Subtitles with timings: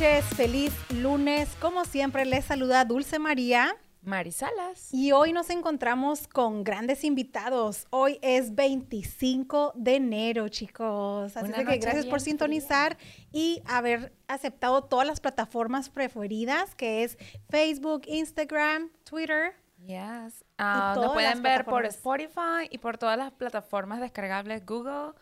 [0.00, 1.54] noches, feliz lunes.
[1.60, 3.76] Como siempre, les saluda Dulce María.
[4.02, 4.94] Marisalas.
[4.94, 7.86] Y hoy nos encontramos con grandes invitados.
[7.90, 11.36] Hoy es 25 de enero, chicos.
[11.36, 12.96] Así que gracias por sintonizar
[13.30, 17.18] y haber aceptado todas las plataformas preferidas, que es
[17.50, 19.52] Facebook, Instagram, Twitter.
[19.84, 20.44] Yes.
[20.58, 25.12] Uh, nos pueden ver por Spotify y por todas las plataformas descargables Google.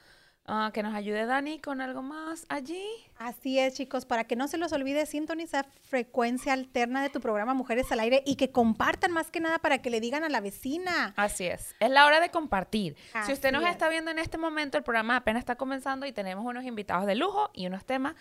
[0.50, 2.82] Ah, que nos ayude Dani con algo más allí.
[3.18, 7.52] Así es, chicos, para que no se los olvide sintonizar frecuencia alterna de tu programa
[7.52, 10.40] Mujeres al Aire y que compartan más que nada para que le digan a la
[10.40, 11.12] vecina.
[11.16, 12.96] Así es, es la hora de compartir.
[13.26, 16.46] si usted nos está viendo en este momento, el programa apenas está comenzando y tenemos
[16.46, 18.14] unos invitados de lujo y unos temas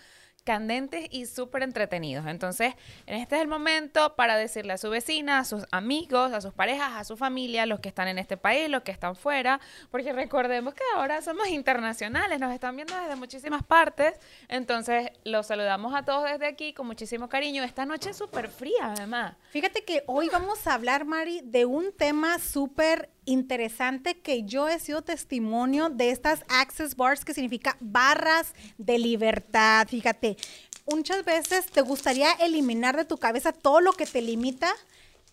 [0.48, 2.26] candentes y súper entretenidos.
[2.26, 2.72] Entonces,
[3.04, 6.54] en este es el momento para decirle a su vecina, a sus amigos, a sus
[6.54, 9.60] parejas, a su familia, los que están en este país, los que están fuera,
[9.90, 14.14] porque recordemos que ahora somos internacionales, nos están viendo desde muchísimas partes.
[14.48, 17.62] Entonces, los saludamos a todos desde aquí con muchísimo cariño.
[17.62, 19.36] Esta noche es súper fría, además.
[19.50, 24.78] Fíjate que hoy vamos a hablar, Mari, de un tema súper interesante que yo he
[24.80, 29.86] sido testimonio de estas access bars que significa barras de libertad.
[29.86, 30.36] Fíjate,
[30.86, 34.72] muchas veces te gustaría eliminar de tu cabeza todo lo que te limita.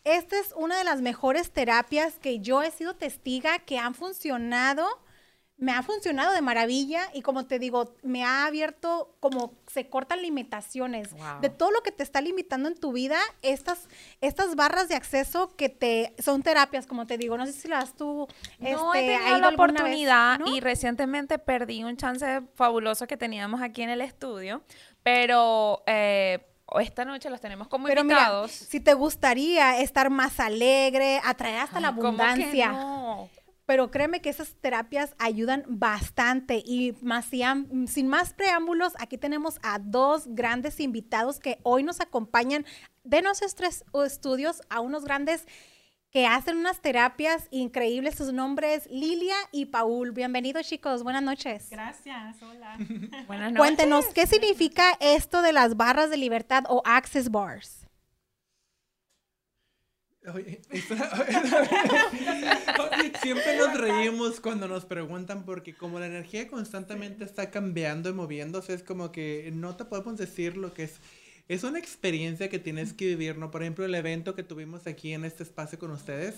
[0.03, 4.85] Esta es una de las mejores terapias que yo he sido testiga que han funcionado
[5.57, 10.21] me ha funcionado de maravilla y como te digo, me ha abierto como se cortan
[10.21, 11.09] limitaciones
[11.41, 13.87] de todo lo que te está limitando en tu vida, estas,
[14.19, 17.95] estas barras de acceso que te son terapias, como te digo, no sé si las
[17.95, 18.27] tú
[18.59, 23.81] no he este, tenido la oportunidad y recientemente perdí un chance fabuloso que teníamos aquí
[23.81, 24.61] en el estudio,
[25.03, 26.45] pero eh,
[26.81, 28.51] esta noche los tenemos como Pero invitados.
[28.51, 32.73] si te gustaría estar más alegre, atraer hasta la abundancia.
[32.73, 33.29] no?
[33.65, 37.25] Pero créeme que esas terapias ayudan bastante y más,
[37.87, 42.65] sin más preámbulos, aquí tenemos a dos grandes invitados que hoy nos acompañan
[43.03, 45.45] de nuestros estudios, a unos grandes
[46.15, 48.15] que hacen unas terapias increíbles.
[48.15, 50.11] Sus nombres Lilia y Paul.
[50.11, 51.67] Bienvenidos chicos, buenas noches.
[51.69, 52.77] Gracias, hola.
[53.27, 53.57] buenas noches.
[53.57, 57.84] Cuéntenos, ¿qué significa esto de las barras de libertad o access bars?
[63.21, 68.73] siempre nos reímos cuando nos preguntan porque como la energía constantemente está cambiando y moviéndose,
[68.73, 70.99] es como que no te podemos decir lo que es.
[71.47, 73.51] Es una experiencia que tienes que vivir, ¿no?
[73.51, 76.33] Por ejemplo, el evento que tuvimos aquí en este espacio con ustedes,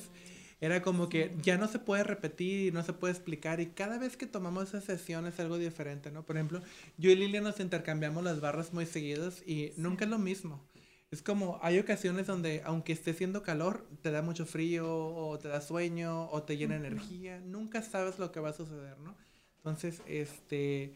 [0.60, 4.00] era como que ya no se puede repetir y no se puede explicar y cada
[4.00, 6.26] vez que tomamos esa sesión es algo diferente, ¿no?
[6.26, 6.62] Por ejemplo,
[6.98, 10.62] yo y Lilia nos intercambiamos las barras muy seguidos y nunca es lo mismo.
[11.10, 15.48] Es como, hay ocasiones donde, aunque esté haciendo calor, te da mucho frío, o te
[15.48, 17.40] da sueño, o te llena energía.
[17.40, 19.16] Nunca sabes lo que va a suceder, ¿no?
[19.58, 20.96] Entonces, este.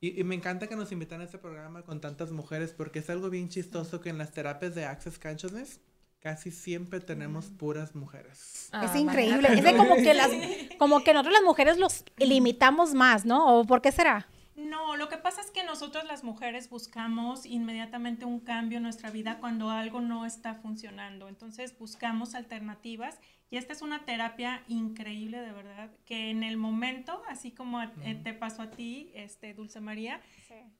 [0.00, 3.30] Y, me encanta que nos invitan a este programa con tantas mujeres, porque es algo
[3.30, 5.80] bien chistoso que en las terapias de Access Consciousness
[6.18, 8.66] casi siempre tenemos puras mujeres.
[8.66, 9.48] es ah, increíble.
[9.52, 10.30] Es como que las,
[10.78, 13.58] como que nosotros las mujeres los limitamos más, ¿no?
[13.58, 14.28] ¿O por qué será?
[14.54, 19.10] No, lo que pasa es que nosotros las mujeres buscamos inmediatamente un cambio en nuestra
[19.10, 21.28] vida cuando algo no está funcionando.
[21.28, 23.18] Entonces buscamos alternativas
[23.52, 28.20] y esta es una terapia increíble, de verdad, que en el momento, así como eh,
[28.22, 30.20] te pasó a ti, este, Dulce María,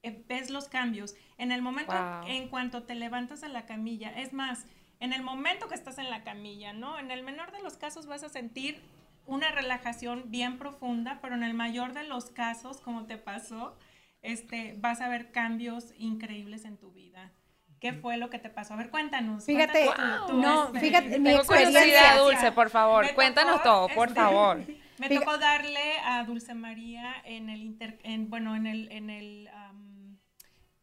[0.01, 1.15] eh, ves los cambios.
[1.37, 1.93] En el momento,
[2.25, 4.65] en cuanto te levantas de la camilla, es más,
[4.99, 6.97] en el momento que estás en la camilla, ¿no?
[6.97, 8.81] En el menor de los casos vas a sentir
[9.25, 13.77] una relajación bien profunda, pero en el mayor de los casos, como te pasó,
[14.21, 17.31] este, vas a ver cambios increíbles en tu vida.
[17.79, 18.75] ¿Qué fue lo que te pasó?
[18.75, 19.45] A ver, cuéntanos.
[19.45, 19.89] Fíjate,
[20.33, 22.17] no, fíjate, mi experiencia.
[22.17, 24.63] Dulce, por favor, cuéntanos todo, por este, favor.
[24.99, 29.49] Me tocó darle a Dulce María en el inter, en, bueno, en el, en el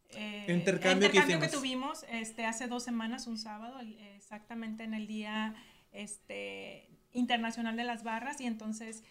[0.09, 3.79] eh, intercambio, intercambio que, tuvimos este, hace dos semanas, un sábado,
[4.15, 5.55] exactamente en el día
[5.91, 9.03] este, Internacional de las Barras y entonces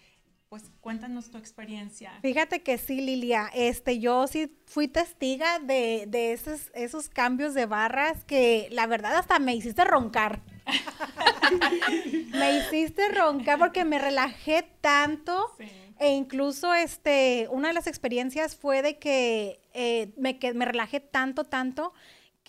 [0.51, 2.11] pues cuéntanos tu experiencia.
[2.23, 7.67] Fíjate que sí, Lilia, este, yo sí fui testiga de, de esos, esos cambios de
[7.67, 10.43] barras que la verdad hasta me hiciste roncar.
[12.33, 15.55] me hiciste roncar porque me relajé tanto
[16.01, 20.99] e incluso este, una de las experiencias fue de que eh, me, que me relajé
[20.99, 21.93] tanto, tanto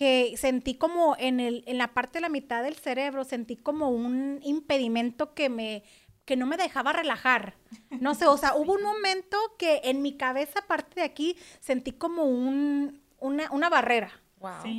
[0.02, 3.90] que sentí como en, el, en la parte de la mitad del cerebro, sentí como
[3.90, 5.84] un impedimento que me
[6.24, 7.54] que no me dejaba relajar.
[8.00, 11.92] No sé, o sea, hubo un momento que en mi cabeza, aparte de aquí, sentí
[11.92, 14.10] como un, una, barrera.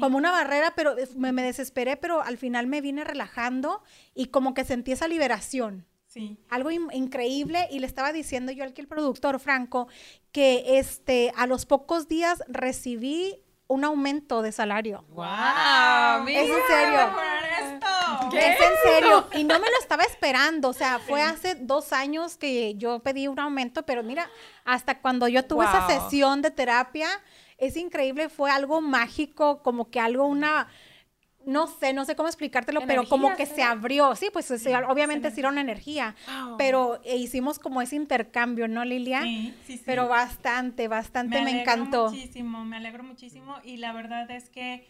[0.02, 3.82] Como una barrera, pero me, me, desesperé, pero al final me vine relajando
[4.14, 5.86] y como que sentí esa liberación.
[6.08, 6.38] Sí.
[6.50, 9.88] Algo increíble y le estaba diciendo yo al que el productor Franco
[10.34, 15.04] que este a los pocos días recibí un aumento de salario.
[15.10, 16.28] ¡Wow!
[16.28, 17.00] Es en serio.
[18.34, 19.28] Es en serio.
[19.34, 20.70] Y no me lo estaba esperando.
[20.70, 24.30] O sea, fue hace dos años que yo pedí un aumento, pero mira,
[24.66, 27.08] hasta cuando yo tuve esa sesión de terapia,
[27.58, 30.68] es increíble, fue algo mágico, como que algo, una,
[31.46, 34.16] no sé, no sé cómo explicártelo, pero como que se abrió.
[34.16, 36.58] Sí, pues sí, obviamente sí era una energía, Wow.
[36.58, 39.24] pero eh, hicimos como ese intercambio, ¿no, Lilia?
[39.24, 39.84] Sí, sí, sí.
[39.86, 42.12] Pero bastante, bastante me, alegro encantó.
[42.12, 44.88] Muchísimo, me alegro muchísimo y la verdad es que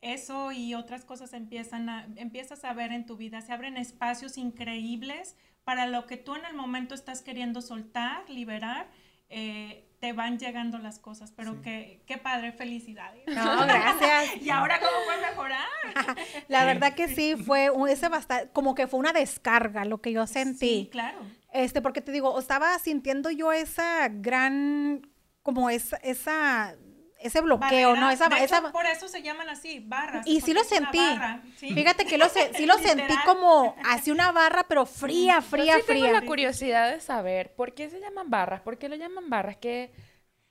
[0.00, 4.38] eso y otras cosas empiezan a, empiezas a ver en tu vida, se abren espacios
[4.38, 8.88] increíbles para lo que tú en el momento estás queriendo soltar, liberar,
[9.28, 13.26] eh, te van llegando las cosas, pero que, qué padre, felicidades.
[13.28, 14.36] No, gracias.
[14.42, 15.66] y ahora cómo puedes mejorar.
[16.48, 20.12] La verdad que sí, fue un- ese bastante, como que fue una descarga lo que
[20.12, 20.58] yo sentí.
[20.68, 21.18] Sí, claro.
[21.52, 25.08] Este, porque te digo, estaba sintiendo yo esa gran,
[25.42, 26.76] como esa, esa,
[27.18, 28.00] ese bloqueo, Barrera.
[28.00, 28.10] ¿no?
[28.10, 30.26] Esa, De esa- hecho, por eso se llaman así, barras.
[30.26, 30.98] y sí lo sentí.
[30.98, 31.72] barra, ¿sí?
[31.74, 35.74] Fíjate que lo, se- sí lo sentí como así una barra, pero fría, Yo fría,
[35.86, 36.12] tengo fría.
[36.12, 39.92] la curiosidad de saber por qué se llaman barras, por qué lo llaman barras, ¿Qué,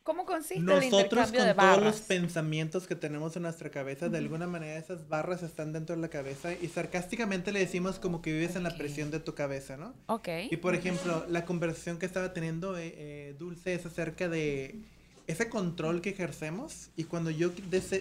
[0.04, 0.94] ¿cómo consiste el Nosotros
[1.32, 2.02] intercambio con de todos los barras?
[2.02, 6.10] pensamientos que tenemos en nuestra cabeza, de alguna manera esas barras están dentro de la
[6.10, 9.94] cabeza y sarcásticamente le decimos como que vives en la presión de tu cabeza, ¿no?
[10.08, 10.28] Ok.
[10.52, 14.80] Y por ejemplo, la conversación que estaba teniendo eh, eh, Dulce es acerca de
[15.28, 17.52] ese control que ejercemos y cuando yo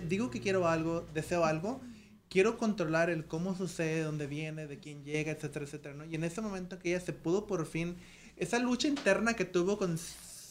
[0.09, 1.81] digo que quiero algo, deseo algo,
[2.29, 6.05] quiero controlar el cómo sucede, dónde viene, de quién llega, etcétera, etcétera, ¿no?
[6.05, 7.97] Y en ese momento que ella se pudo por fin,
[8.37, 9.99] esa lucha interna que tuvo con,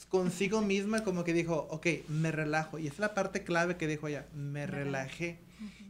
[0.10, 2.80] consigo misma, como que dijo, ok, me relajo.
[2.80, 5.40] Y es la parte clave que dijo ella, me relajé.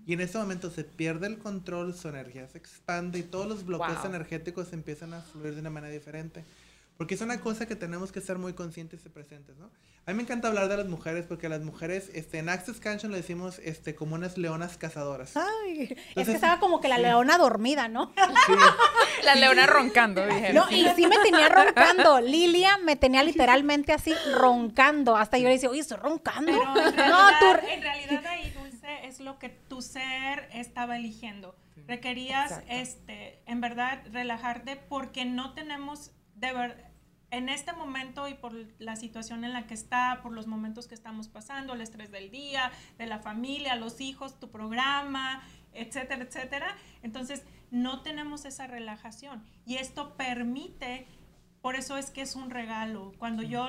[0.06, 3.65] Y en ese momento se pierde el control, su energía se expande y todos los
[3.65, 4.07] bloqueos Wow.
[4.07, 6.44] energéticos empiezan a fluir de una manera diferente.
[6.98, 9.72] Porque es una cosa que tenemos que ser muy conscientes y presentes, ¿no?
[10.06, 13.12] A mí me encanta hablar de las mujeres porque las mujeres, este, en Access Cantion
[13.12, 15.36] le decimos, este, como unas leonas cazadoras.
[15.38, 18.13] Ay, es que Entonces, estaba como que la leona dormida, ¿no?
[18.45, 18.54] Sí.
[19.24, 20.51] La leona roncando, dije.
[20.51, 22.19] No, y sí me tenía roncando.
[22.19, 25.16] Lilia me tenía literalmente así roncando.
[25.16, 26.51] Hasta yo le decía, oye, estoy roncando.
[26.51, 27.68] Pero en realidad, no, tú.
[27.68, 31.56] en realidad ahí, Dulce, es lo que tu ser estaba eligiendo.
[31.88, 32.74] Requerías, Exacto.
[32.74, 36.12] este, en verdad, relajarte porque no tenemos,
[36.48, 36.94] de ver,
[37.31, 40.94] en este momento y por la situación en la que está, por los momentos que
[40.94, 45.42] estamos pasando, el estrés del día, de la familia, los hijos, tu programa,
[45.74, 46.75] etcétera, etcétera.
[47.01, 49.44] Entonces, no tenemos esa relajación.
[49.66, 51.07] Y esto permite,
[51.62, 53.13] por eso es que es un regalo.
[53.18, 53.68] Cuando yo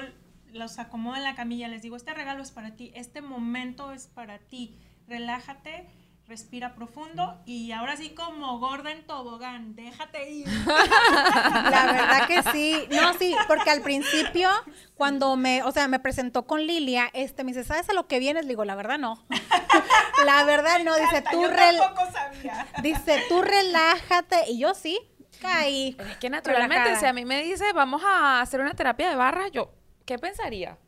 [0.53, 4.09] los acomodo en la camilla, les digo, este regalo es para ti, este momento es
[4.09, 4.77] para ti,
[5.09, 5.89] relájate,
[6.27, 10.47] respira profundo y ahora sí como gorda en tobogán, déjate ir.
[10.67, 12.87] La verdad que sí.
[12.91, 14.49] No, sí, porque al principio,
[14.95, 18.19] cuando me, o sea, me presentó con Lilia, este, me dice, ¿sabes a lo que
[18.19, 18.45] vienes?
[18.45, 19.23] Le digo, la verdad no.
[20.25, 22.67] La verdad no, dice, tú, yo rel- tampoco sabía.
[22.83, 24.51] dice, tú relájate.
[24.51, 24.99] Y yo sí,
[25.43, 25.97] caí.
[25.99, 27.01] Es que naturalmente, relajada.
[27.01, 29.73] si a mí me dice, vamos a hacer una terapia de barras, yo,
[30.07, 30.79] ¿qué pensaría?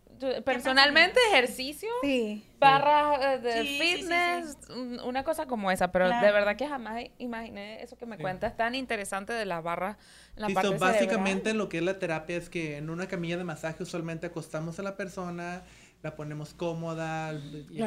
[0.44, 2.44] Personalmente, ejercicio, Sí.
[2.58, 6.56] barras eh, de Sí, sí, sí, fitness, un- una cosa como esa, pero de verdad
[6.56, 8.22] que jamás imaginé eso que me Sí.
[8.22, 9.96] cuentas tan interesante de las barras
[10.36, 13.06] en la Sí, parte so, básicamente lo que es la terapia es que en una
[13.08, 15.62] camilla de masaje usualmente acostamos a la persona,
[16.02, 17.80] la ponemos cómoda y,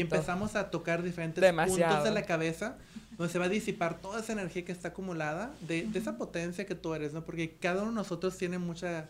[0.00, 1.94] empezamos a tocar diferentes Demasiado.
[1.94, 2.76] puntos de la cabeza
[3.16, 6.66] donde se va a disipar toda esa energía que está acumulada de, de esa potencia
[6.66, 7.24] que tú eres, ¿no?
[7.24, 9.06] Porque cada uno de nosotros tiene mucha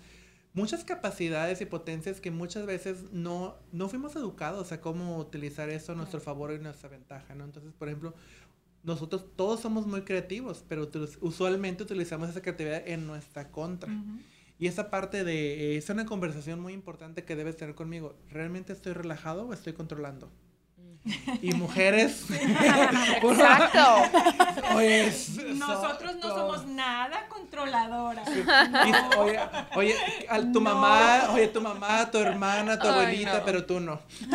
[0.55, 5.93] muchas capacidades y potencias que muchas veces no, no fuimos educados a cómo utilizar eso
[5.93, 7.45] a nuestro favor y nuestra ventaja, ¿no?
[7.45, 8.15] Entonces, por ejemplo,
[8.83, 10.91] nosotros todos somos muy creativos, pero
[11.21, 13.93] usualmente utilizamos esa creatividad en nuestra contra.
[14.59, 18.15] Y esa parte de, eh, es una conversación muy importante que debes tener conmigo.
[18.31, 20.31] ¿Realmente estoy relajado o estoy controlando?
[21.43, 22.25] Y mujeres...
[22.31, 24.03] Exacto.
[24.73, 28.29] Pues, Nosotros no so- somos nada controladoras.
[29.19, 29.39] Oye,
[29.75, 29.95] oye,
[30.29, 33.45] a tu mamá, oye, tu mamá, tu hermana, tu Ay, abuelita, no.
[33.45, 34.01] pero tú no.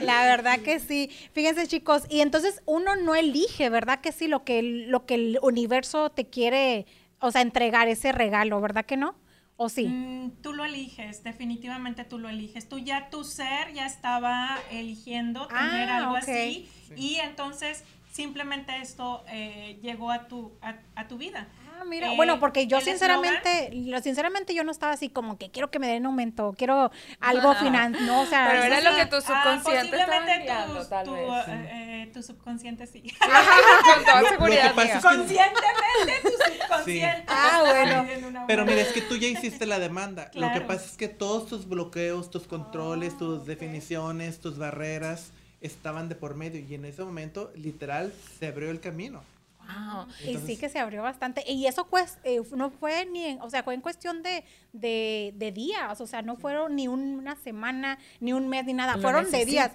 [0.00, 1.10] La verdad que sí.
[1.32, 4.26] Fíjense, chicos, y entonces uno no elige, ¿verdad que sí?
[4.28, 6.86] Lo que, el- lo que el universo te quiere,
[7.20, 9.14] o sea, entregar ese regalo, ¿verdad que no?
[9.62, 9.84] ¿O sí?
[9.88, 12.66] Mm, tú lo eliges, definitivamente tú lo eliges.
[12.66, 16.94] Tú ya, tu ser ya estaba eligiendo tener Ah, algo así Sí.
[16.96, 21.46] y entonces simplemente esto eh, llegó a tu, a, a tu vida.
[21.78, 25.50] Ah, mira, Eh, bueno, porque yo sinceramente, lo, sinceramente yo no estaba así como que
[25.50, 26.90] quiero que me den aumento, quiero
[27.20, 29.20] algo final, no, o sea, Pero era lo que tu Ah,
[29.60, 31.48] subconsciente estaba enviando, tu, tal tu, vez.
[31.48, 31.68] eh,
[32.10, 33.02] tu subconsciente sí.
[33.18, 34.70] Con toda Lo seguridad.
[34.70, 34.98] que pasa amiga.
[34.98, 37.24] es que- Conscientemente tu subconsciente.
[37.28, 38.44] Ah, bueno.
[38.46, 40.30] Pero mira, es que tú ya hiciste la demanda.
[40.34, 46.08] Lo que pasa es que todos tus bloqueos, tus controles, tus definiciones, tus barreras, estaban
[46.08, 49.22] de por medio y en ese momento literal se abrió el camino.
[49.60, 50.06] Wow.
[50.26, 51.44] y sí que se abrió bastante.
[51.46, 52.18] Y eso pues,
[52.56, 56.36] no fue ni, en, o sea, fue en cuestión de, de, días, o sea, no
[56.36, 59.70] fueron ni una semana, ni un mes, ni nada, fueron de días.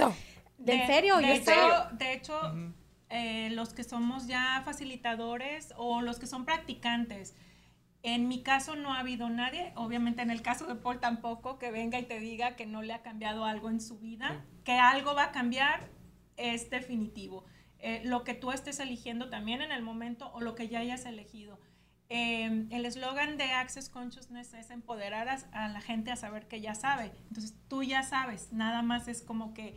[0.58, 1.18] ¿De, en serio?
[1.18, 1.52] De, hecho,
[1.92, 2.40] de hecho
[3.10, 7.36] eh, los que somos ya facilitadores o los que son practicantes,
[8.04, 11.72] en mi caso no ha habido nadie, obviamente en el caso de Paul tampoco, que
[11.72, 15.16] venga y te diga que no le ha cambiado algo en su vida, que algo
[15.16, 15.90] va a cambiar,
[16.38, 17.46] es definitivo.
[17.80, 21.06] Eh, lo que tú estés eligiendo también en el momento o lo que ya hayas
[21.06, 21.60] elegido.
[22.10, 26.76] Em, el eslogan de Access Consciousness es empoderar a, la gente a saber que ya
[26.76, 27.12] sabe.
[27.28, 29.76] Entonces tú ya sabes, nada más es como que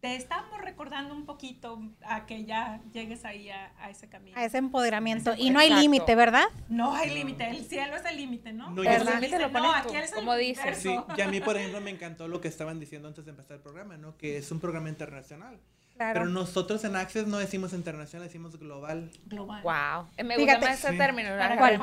[0.00, 4.36] te estamos recordando un poquito a que ya llegues ahí a, ese camino.
[4.38, 5.34] A ese empoderamiento.
[5.36, 6.46] y no hay límite, ¿verdad?
[6.68, 8.70] No hay límite, el cielo es el límite, ¿no?
[8.70, 10.78] No, el límite lo pones aquí es como dices.
[10.78, 13.56] Sí, y a mí, por ejemplo, me encantó lo que estaban diciendo antes de empezar
[13.56, 14.16] el programa, ¿no?
[14.16, 15.60] Que es un programa internacional.
[16.00, 19.10] Pero nosotros en Access no decimos internacional, decimos global.
[19.26, 19.62] Global.
[19.62, 20.08] Wow.
[20.16, 21.28] Eh, me gusta más ese término.
[21.58, 21.76] ¿Cuál?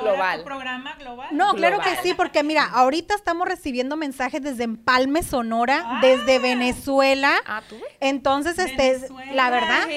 [0.00, 0.44] global.
[0.44, 1.28] programa global.
[1.32, 5.98] No, claro que sí, porque mira, ahorita estamos recibiendo mensajes desde Empalme, Sonora, ah.
[6.00, 7.34] desde Venezuela.
[7.46, 9.88] Ah, ¿tú Entonces, este, la verdad,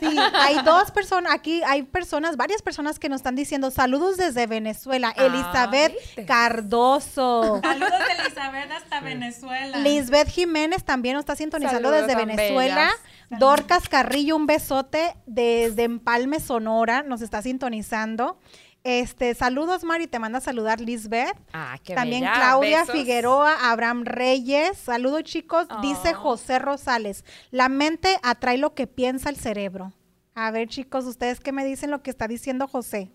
[0.00, 4.46] sí, hay dos personas, aquí hay personas, varias personas que nos están diciendo saludos desde
[4.46, 5.14] Venezuela.
[5.16, 5.94] Ah, Elizabeth
[6.26, 7.60] Cardoso.
[7.62, 9.78] Saludos de Elizabeth hasta Venezuela.
[9.78, 12.90] Lisbeth Jiménez también nos está sintonizando desde Venezuela.
[13.30, 18.38] Dorcas Carrillo, un besote desde Empalme, Sonora, nos está sintonizando.
[18.86, 21.36] Este, saludos, Mari, te manda a saludar Lisbeth.
[21.52, 24.78] Ah, qué También Claudia Figueroa, Abraham Reyes.
[24.78, 25.66] Saludos, chicos.
[25.82, 26.18] Dice oh.
[26.20, 29.92] José Rosales, la mente atrae lo que piensa el cerebro.
[30.36, 33.10] A ver, chicos, ¿ustedes qué me dicen lo que está diciendo José?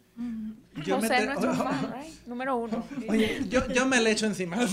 [0.84, 1.94] Yo José, nuestro fan,
[2.26, 2.86] número uno.
[3.08, 4.58] Oye, yo, yo, me le echo encima.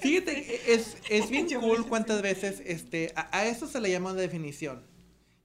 [0.00, 4.82] Fíjate, es, es bien cool cuántas veces este, a, eso se le llama definición.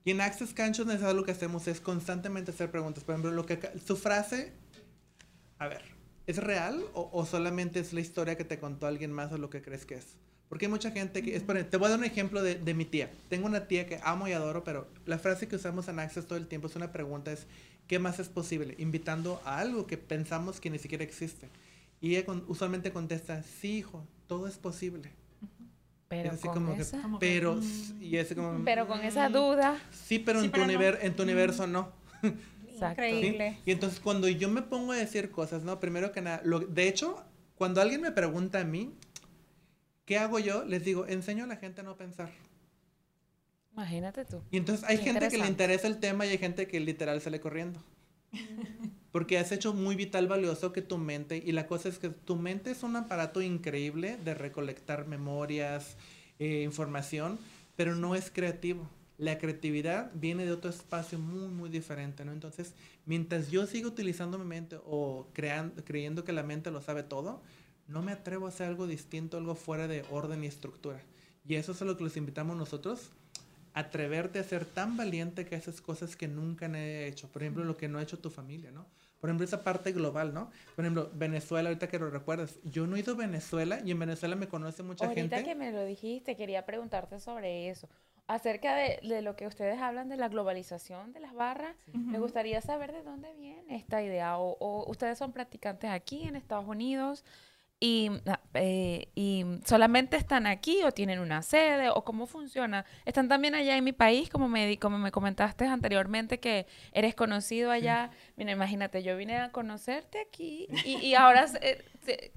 [0.04, 3.04] Y en Access Consciousness lo que hacemos es constantemente hacer preguntas.
[3.04, 4.52] Por ejemplo, lo que su frase,
[5.58, 5.82] a ver,
[6.26, 9.48] ¿es real o, o, solamente es la historia que te contó alguien más o lo
[9.48, 10.16] que crees que es?
[10.48, 11.34] Porque hay mucha gente que...
[11.34, 13.10] Es, te voy a dar un ejemplo de, de, mi tía.
[13.30, 16.38] Tengo una tía que amo y adoro, pero la frase que usamos en Access todo
[16.38, 17.46] el tiempo es una pregunta, es
[17.88, 18.74] ¿qué más es posible?
[18.78, 21.48] Invitando a algo que pensamos que ni siquiera existe.
[22.00, 25.10] Y ella usualmente contesta, sí, hijo, todo es posible.
[26.08, 27.02] Pero con esa...
[27.18, 27.58] pero,
[28.00, 29.78] y ese como, pero con esa duda.
[29.90, 31.92] Sí, pero, en, tu en tu universo no.
[32.90, 33.58] Increíble.
[33.64, 35.80] Y entonces cuando yo me pongo a decir cosas, ¿no?
[35.80, 38.94] Primero que nada, lo, de hecho, cuando alguien me pregunta a mí,
[40.04, 40.64] ¿qué hago yo?
[40.64, 42.30] Les digo, enseño a la gente a no pensar.
[43.72, 44.42] Imagínate tú.
[44.50, 47.40] Y entonces hay gente que le interesa el tema y hay gente que literal sale
[47.40, 47.80] corriendo.
[49.14, 52.34] Porque has hecho muy vital, valioso que tu mente, y la cosa es que tu
[52.34, 55.96] mente es un aparato increíble de recolectar memorias,
[56.40, 57.38] eh, información,
[57.76, 58.90] pero no es creativo.
[59.16, 62.32] La creatividad viene de otro espacio muy, muy diferente, ¿no?
[62.32, 62.74] Entonces,
[63.06, 67.40] mientras yo sigo utilizando mi mente o creando, creyendo que la mente lo sabe todo,
[67.86, 71.00] no me atrevo a hacer algo distinto, algo fuera de orden y estructura.
[71.46, 73.12] Y eso es a lo que los invitamos nosotros,
[73.74, 77.28] atreverte a ser tan valiente que haces cosas que nunca he hecho.
[77.28, 78.86] Por ejemplo, lo que no ha hecho tu familia, ¿no?
[79.20, 80.50] Por ejemplo, esa parte global, ¿no?
[80.76, 83.98] Por ejemplo, Venezuela, ahorita que lo recuerdas, yo no he ido a Venezuela y en
[83.98, 85.34] Venezuela me conoce mucha gente.
[85.34, 87.88] Ahorita que me lo dijiste, quería preguntarte sobre eso.
[88.26, 92.60] Acerca de, de, lo que ustedes hablan de la globalización de las barras, me gustaría
[92.60, 94.38] saber de dónde viene esta idea.
[94.38, 97.24] O, o, ustedes son practicantes aquí en Estados Unidos,
[97.84, 102.86] y, ah, eh, y, solamente están aquí o tienen una sede o cómo funciona.
[103.04, 107.70] Están también allá en mi país, como me, como me comentaste anteriormente que eres conocido
[107.70, 108.10] allá.
[108.36, 111.84] Mira, imagínate, yo vine a conocerte aquí y, y ahora eh,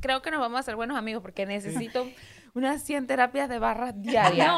[0.01, 2.05] creo que nos vamos a hacer buenos amigos porque necesito
[2.53, 4.51] unas 100 terapias de barras diarias,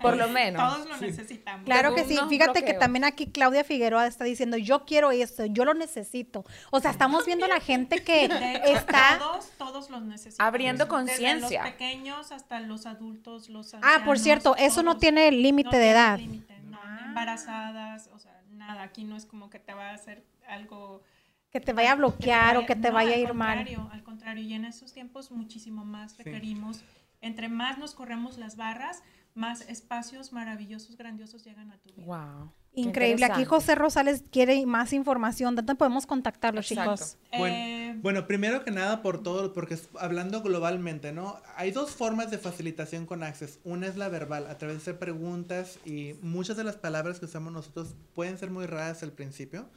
[0.00, 0.62] por lo menos.
[0.62, 1.64] Todos lo necesitamos.
[1.64, 2.18] Claro que sí.
[2.28, 6.44] Fíjate que también aquí Claudia Figueroa está diciendo, yo quiero esto, yo lo necesito.
[6.70, 8.24] O sea, estamos viendo a la gente que
[8.66, 9.18] está...
[9.18, 10.46] Todos, todos los necesitamos.
[10.46, 11.62] Abriendo conciencia.
[11.62, 16.18] los pequeños hasta los adultos, los Ah, por cierto, eso no tiene límite de edad.
[16.18, 20.24] Límite, no, embarazadas, o sea, nada, aquí no es como que te va a hacer
[20.48, 21.02] algo
[21.50, 23.58] que te vaya a bloquear o que te vaya a ir mal.
[23.58, 26.82] Al contrario, al contrario, y en esos tiempos muchísimo más requerimos
[27.20, 29.02] entre más nos corremos las barras,
[29.34, 32.06] más espacios maravillosos, grandiosos llegan a tu vida.
[32.06, 32.52] Wow.
[32.72, 33.24] Increíble.
[33.24, 35.56] Aquí José Rosales quiere más información.
[35.56, 37.16] ¿Dónde podemos contactarlo, chicos?
[37.32, 41.40] Eh, bueno, primero que nada por todo, porque hablando globalmente, ¿no?
[41.56, 43.58] Hay dos formas de facilitación con Access.
[43.64, 47.52] Una es la verbal, a través de preguntas y muchas de las palabras que usamos
[47.52, 49.68] nosotros pueden ser muy raras al principio.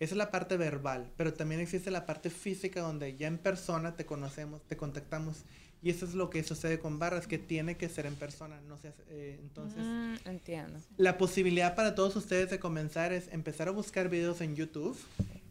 [0.00, 3.96] Esa es la parte verbal, pero también existe la parte física donde ya en persona
[3.96, 5.44] te conocemos, te contactamos.
[5.82, 8.60] Y eso es lo que sucede con barras, que tiene que ser en persona.
[8.68, 10.78] No sé, eh, entonces, Mm, entiendo.
[10.98, 14.98] la posibilidad para todos ustedes de comenzar es empezar a buscar videos en YouTube.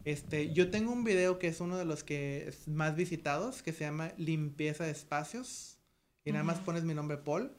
[0.04, 3.72] Este, yo tengo un video que es uno de los que es más visitados, que
[3.72, 5.78] se llama Limpieza de Espacios.
[6.24, 7.50] Y nada más pones mi nombre Paul.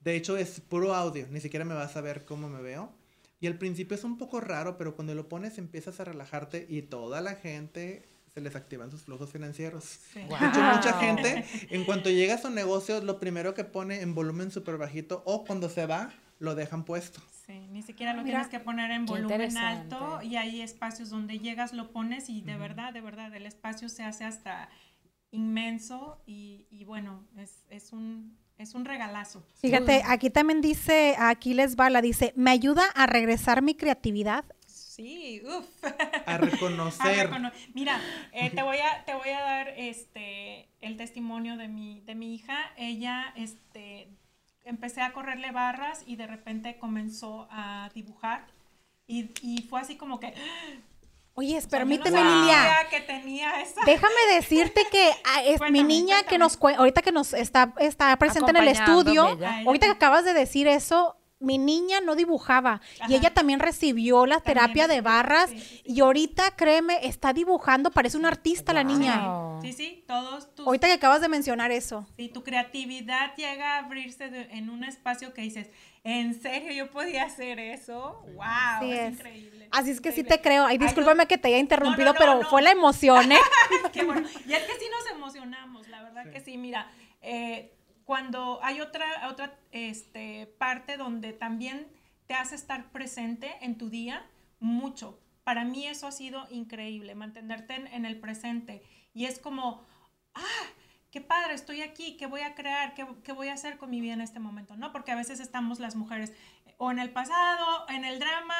[0.00, 2.92] De hecho, es puro audio, ni siquiera me vas a ver cómo me veo.
[3.40, 6.82] Y al principio es un poco raro, pero cuando lo pones empiezas a relajarte y
[6.82, 8.04] toda la gente
[8.36, 9.98] se les activan sus flujos financieros.
[10.12, 10.20] Sí.
[10.28, 10.38] Wow.
[10.38, 14.14] De hecho, mucha gente, en cuanto llega a su negocio, lo primero que pone en
[14.14, 17.22] volumen súper bajito o cuando se va, lo dejan puesto.
[17.46, 21.38] Sí, ni siquiera lo Mira, tienes que poner en volumen alto y hay espacios donde
[21.38, 24.68] llegas, lo pones y de verdad, de verdad, el espacio se hace hasta
[25.30, 29.46] inmenso y, y bueno, es, es, un, es un regalazo.
[29.62, 34.44] Fíjate, aquí también dice, aquí les va, la dice, me ayuda a regresar mi creatividad.
[34.96, 35.66] Sí, uff.
[36.26, 37.30] A reconocer.
[37.74, 38.00] Mira,
[38.32, 42.34] eh, te voy a te voy a dar este el testimonio de mi de mi
[42.34, 42.56] hija.
[42.78, 44.08] Ella este
[44.64, 48.46] empecé a correrle barras y de repente comenzó a dibujar
[49.06, 50.32] y, y fue así como que
[51.38, 52.76] Oye, no permíteme, sabía Lilia.
[52.88, 57.02] que tenía esa Déjame decirte que ah, es mi Cuéntame, niña que nos cue- ahorita
[57.02, 61.58] que nos está, está presente en el estudio, ahorita que acabas de decir eso, mi
[61.58, 63.10] niña no dibujaba Ajá.
[63.12, 65.82] y ella también recibió la También terapia de barras sí, sí, sí.
[65.84, 69.22] y ahorita, créeme, está dibujando, parece una artista la niña.
[69.60, 72.06] Sí, sí, todos tus Ahorita que acabas de mencionar eso.
[72.16, 75.68] Si tu creatividad llega a abrirse de- en un espacio que dices,
[76.04, 78.22] ¿en serio yo podía hacer eso?
[78.34, 78.90] ¡Wow!
[78.90, 79.12] Es, es.
[79.18, 79.68] increíble.
[79.72, 80.64] Así es que sí te creo.
[80.64, 82.48] Ay, Ay, yo- discúlpame que te haya interrumpido, no, pero no.
[82.48, 83.38] fue la emoción, ¿eh?
[83.92, 84.26] Qué bueno.
[84.46, 86.56] Y es que sí nos emocionamos, la verdad que sí.
[86.56, 86.90] Mira,
[87.20, 87.75] eh,
[88.06, 91.88] cuando hay otra, otra este, parte donde también
[92.28, 94.24] te hace estar presente en tu día,
[94.60, 95.20] mucho.
[95.44, 98.82] Para mí eso ha sido increíble, mantenerte en, en el presente.
[99.12, 99.84] Y es como,
[100.34, 100.64] ah,
[101.10, 102.94] qué padre, estoy aquí, ¿qué voy a crear?
[102.94, 104.76] ¿Qué, qué voy a hacer con mi vida en este momento?
[104.76, 104.92] ¿No?
[104.92, 106.30] Porque a veces estamos las mujeres
[106.66, 108.54] eh, o en el pasado, en el drama,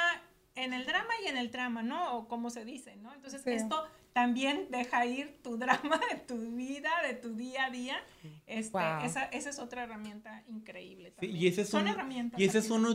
[0.57, 2.17] en el drama y en el trama, ¿no?
[2.17, 3.15] O como se dice, ¿no?
[3.15, 3.51] Entonces Sí.
[3.51, 7.97] esto también deja ir tu drama de tu vida, de tu día a día.
[8.47, 9.05] Este, Wow.
[9.05, 11.37] esa, esa es otra herramienta increíble Sí, también.
[11.37, 12.41] y ese es, Son un- herramientas.
[12.41, 12.87] y ese al es un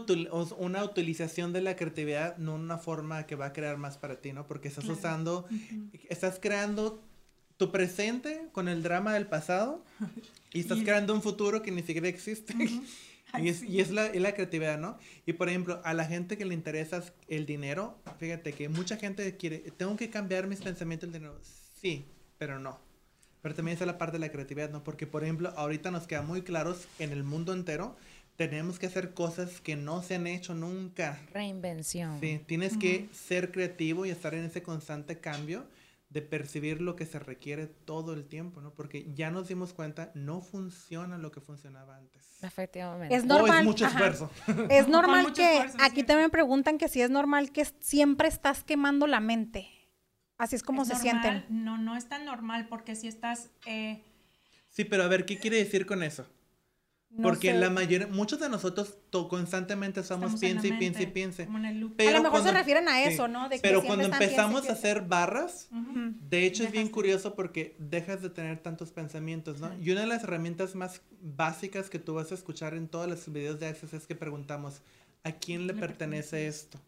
[0.57, 4.34] una utilización de la creatividad, no una forma que va a crear más para ti,
[4.34, 4.47] ¿no?
[4.47, 4.97] Porque estás Claro.
[4.99, 5.89] usando, Ujú.
[6.10, 7.03] estás creando
[7.57, 9.86] tu presente con el drama del pasado
[10.53, 12.55] y estás Y- creando un futuro que ni siquiera existe.
[12.57, 12.81] Ay,
[13.39, 14.97] Y es, y es la, es la creatividad, ¿no?
[15.25, 19.37] Y por ejemplo, a la gente que le interesa el dinero, fíjate que mucha gente
[19.37, 21.39] quiere, tengo que cambiar mis pensamientos del dinero.
[21.79, 22.05] Sí,
[22.37, 22.79] pero no.
[23.41, 24.83] Pero también está la parte de la creatividad, ¿no?
[24.83, 27.95] Porque por ejemplo, ahorita nos queda muy claros en el mundo entero,
[28.35, 31.19] tenemos que hacer cosas que no se han hecho nunca.
[31.33, 32.19] Reinvención.
[32.19, 35.65] Sí, tienes que ser creativo y estar en ese constante cambio
[36.12, 38.74] de percibir lo que se requiere todo el tiempo, ¿no?
[38.74, 42.43] Porque ya nos dimos cuenta, no funciona lo que funcionaba antes.
[42.43, 43.15] Efectivamente.
[43.15, 43.60] Es O normal.
[43.60, 43.95] es mucho ajá.
[44.10, 44.30] esfuerzo.
[44.69, 46.08] Es normal que esfuerzo, aquí ¿cierto?
[46.08, 49.67] también me preguntan que si es normal que siempre estás quemando la mente.
[50.38, 51.21] Así es como ¿Es se normal?
[51.24, 51.63] sienten.
[51.63, 53.50] No, no es tan normal porque si estás...
[53.65, 54.04] eh,
[54.69, 56.26] Sí, pero a ver, ¿qué quiere decir con eso?
[57.13, 57.58] No Porque sé.
[57.58, 61.45] la mayoría, muchos de nosotros to- constantemente estamos piense y piense y piense.
[61.45, 61.91] Loop.
[61.91, 63.50] a Pero lo mejor se refieren a sí, eso, ¿no?
[63.50, 67.76] De que Pero cuando piense empezamos a hacer barras, de hecho es bien curioso porque
[67.80, 69.78] dejas de tener tantos pensamientos, ¿no?
[69.78, 73.32] Y una de las herramientas más básicas que tú vas a escuchar en todos los
[73.32, 74.82] videos de Access es que preguntamos,
[75.26, 76.80] ¿a quién le Le pertenece pertenece esto?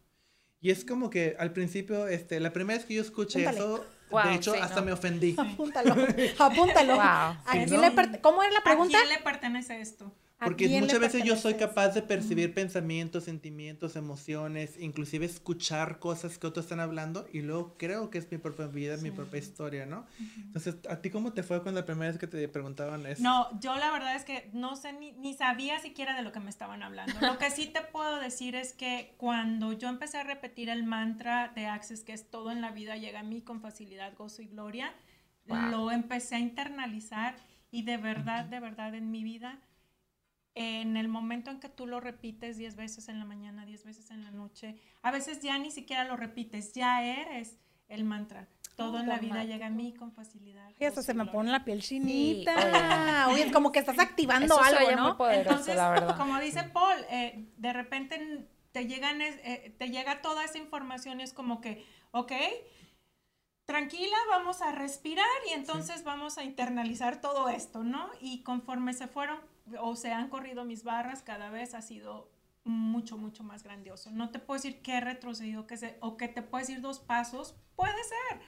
[0.64, 4.22] Y es como que al principio, este, la primera vez que yo escuché eso, Wow,
[4.28, 4.86] de hecho, sí, hasta no.
[4.86, 5.34] me ofendí.
[5.36, 5.94] Apúntalo,
[6.38, 6.94] apúntalo.
[6.94, 7.02] Wow.
[7.04, 7.80] ¿A Sí, quién ¿no?
[7.82, 8.96] le perte- ¿Cómo era la pregunta?
[8.96, 10.10] ¿A quién le pertenece esto?
[10.44, 16.36] ¿A Porque muchas veces yo soy capaz de percibir pensamientos, sentimientos, emociones, inclusive escuchar cosas
[16.38, 19.16] que otros están hablando y luego creo que es mi propia vida, mi Sí.
[19.16, 20.06] propia historia, ¿no?
[20.36, 23.22] Entonces, ¿a ti cómo te fue cuando la primera vez que te preguntaban eso?
[23.22, 26.40] No, yo la verdad es que no sé ni, ni sabía siquiera de lo que
[26.40, 27.20] me estaban hablando.
[27.20, 31.50] Lo que sí te puedo decir es que cuando yo empecé a repetir el mantra
[31.54, 34.46] de Access, que es todo en la vida llega a mí con facilidad, gozo y
[34.46, 34.92] gloria,
[35.46, 35.58] Wow.
[35.70, 37.36] lo empecé a internalizar
[37.70, 39.58] y de verdad, de verdad en mi vida,
[40.54, 44.10] en el momento en que tú lo repites 10 veces en la mañana, 10 veces
[44.10, 48.48] en la noche, a veces ya ni siquiera lo repites, ya eres el mantra.
[48.76, 50.68] Todo en la vida llega a mí con facilidad.
[50.80, 53.26] Y hasta se me pone la piel chinita.
[53.30, 53.42] oye.
[53.44, 55.04] Oye, como que estás activando Eso algo, ¿no?
[55.10, 56.16] muy poderoso, Entonces, la verdad.
[56.16, 61.20] como dice Paul, eh, de repente te, llegan, es- eh, te llega toda esa información
[61.20, 62.32] y es como que, ok,
[63.66, 68.10] tranquila, vamos a respirar y entonces vamos a internalizar todo esto, ¿no?
[68.20, 69.38] Y conforme se fueron
[69.80, 72.30] o se han corrido mis barras, cada vez ha sido
[72.64, 74.10] mucho, mucho más grandioso.
[74.10, 76.98] No te puedo decir que he retrocedido que se, o que te puedes ir dos
[76.98, 78.40] pasos, puede ser.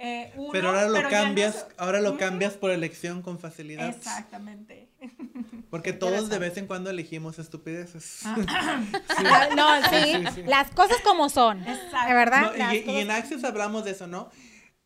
[0.00, 3.88] Eh, pero ahora lo cambias, ahora lo cambias por elección con facilidad.
[3.88, 4.88] Exactamente.
[5.70, 8.20] Porque todos de vez en cuando elegimos estupideces.
[8.24, 8.80] Ah.
[9.56, 11.66] No, sí, las cosas como son.
[11.66, 12.14] Exacto.
[12.14, 12.52] verdad.
[12.72, 14.30] y, en Access hablamos de eso, ¿no?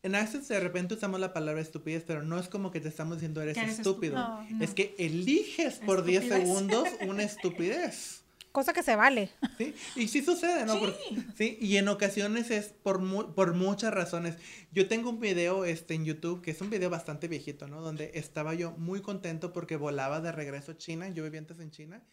[0.03, 3.17] En Access de repente usamos la palabra estupidez, pero no es como que te estamos
[3.17, 4.39] diciendo eres, estúpido.
[4.59, 9.31] Es que eliges por 10 segundos una estupidez cosa que se vale.
[9.57, 10.79] Sí, y sí sucede, ¿no?
[10.79, 11.25] Sí.
[11.35, 14.37] sí, y en ocasiones es por, por muchas razones.
[14.71, 17.81] Yo tengo un video este, en YouTube, que es un video bastante viejito, ¿no?
[17.81, 21.71] Donde estaba yo muy contento porque volaba de regreso a China, yo vivía antes en
[21.71, 22.03] China,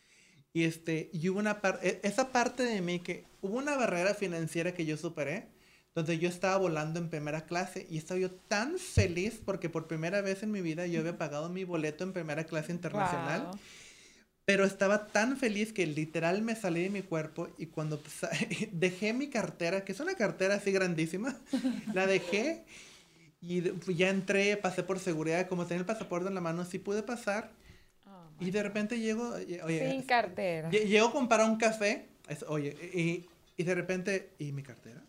[0.54, 4.72] y, este, y hubo una parte, esa parte de mí que hubo una barrera financiera
[4.72, 5.46] que yo superé,
[6.00, 10.22] donde yo estaba volando en primera clase y estaba yo tan feliz porque por primera
[10.22, 13.50] vez en mi vida yo había pagado mi boleto en primera clase internacional.
[14.46, 18.02] Pero estaba tan feliz que literal me salí de mi cuerpo y cuando
[18.72, 21.38] dejé mi cartera, que es una cartera así grandísima,
[21.92, 22.64] la dejé
[23.42, 23.62] y
[23.94, 27.52] ya entré, pasé por seguridad, como tenía el pasaporte en la mano, sí pude pasar.
[28.06, 29.34] Oh, y de repente llego,
[29.64, 30.70] oye, sin cartera.
[30.70, 32.08] Llego a comprar un café,
[32.48, 35.04] oye, y, y de repente, ¿y mi cartera?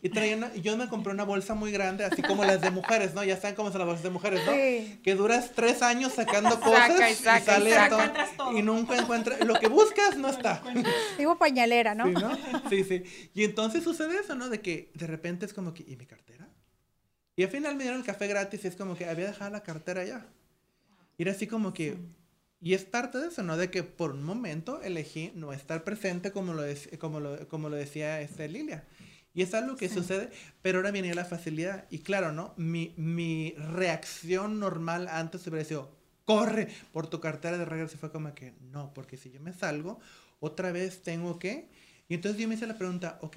[0.00, 3.24] Y traía yo me compré una bolsa muy grande, así como las de mujeres, ¿no?
[3.24, 4.52] Ya saben cómo son las bolsas de mujeres, ¿no?
[5.02, 10.16] Que duras tres años sacando cosas y, sale todo, y nunca encuentras, lo que buscas
[10.16, 10.62] no está.
[11.18, 12.06] Digo pañalera, ¿no?
[12.06, 12.30] Sí, ¿no?
[12.70, 13.02] Sí, sí.
[13.34, 14.48] Y entonces sucede eso, ¿no?
[14.48, 16.48] De que de repente es como que, ¿y mi cartera?
[17.34, 19.62] Y al final me dieron el café gratis y es como que había dejado la
[19.62, 20.26] cartera ya.
[21.16, 21.96] Y era así como que,
[22.60, 23.56] y es parte de eso, ¿no?
[23.56, 26.62] De que por un momento elegí no estar presente como lo,
[26.98, 28.84] como lo, como lo decía este Lilia.
[29.38, 30.30] Y es algo que sucede,
[30.62, 31.86] pero ahora viene la facilidad.
[31.90, 32.54] Y claro, ¿no?
[32.56, 35.92] Mi, mi reacción normal antes hubiera sido,
[36.24, 37.94] corre por tu cartera de regreso.
[37.94, 40.00] Y fue como que, no, porque si yo me salgo,
[40.40, 41.68] otra vez tengo que...
[42.08, 43.36] Y entonces yo me hice la pregunta, ok,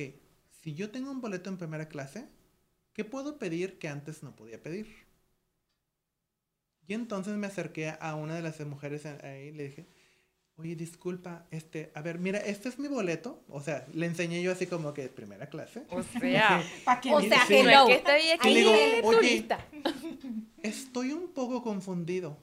[0.61, 2.27] si yo tengo un boleto en primera clase,
[2.93, 4.87] ¿qué puedo pedir que antes no podía pedir?
[6.87, 9.87] Y entonces me acerqué a una de las mujeres ahí y le dije,
[10.61, 13.43] oye, disculpa, este, a ver, mira, este es mi boleto.
[13.49, 15.83] O sea, le enseñé yo así como que primera clase.
[15.89, 16.63] O sea,
[17.11, 18.71] o sea, que estoy aquí digo,
[19.03, 19.45] oye,
[20.63, 22.37] estoy un poco confundido.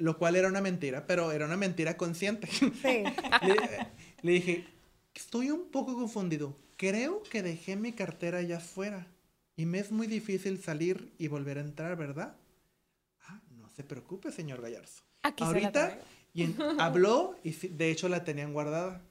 [0.00, 2.46] Lo cual era una mentira, pero era una mentira consciente.
[2.48, 2.70] Sí.
[4.22, 4.66] le, dije,
[5.14, 6.56] estoy un poco confundido.
[6.76, 9.06] Creo que dejé mi cartera allá afuera.
[9.56, 12.36] Y me es muy difícil salir y volver a entrar, ¿verdad?
[13.28, 15.04] Ah, no se preocupe, señor Gallarzo.
[15.22, 15.98] Aquí Ahorita
[16.34, 19.02] y habló y de hecho la tenían guardada.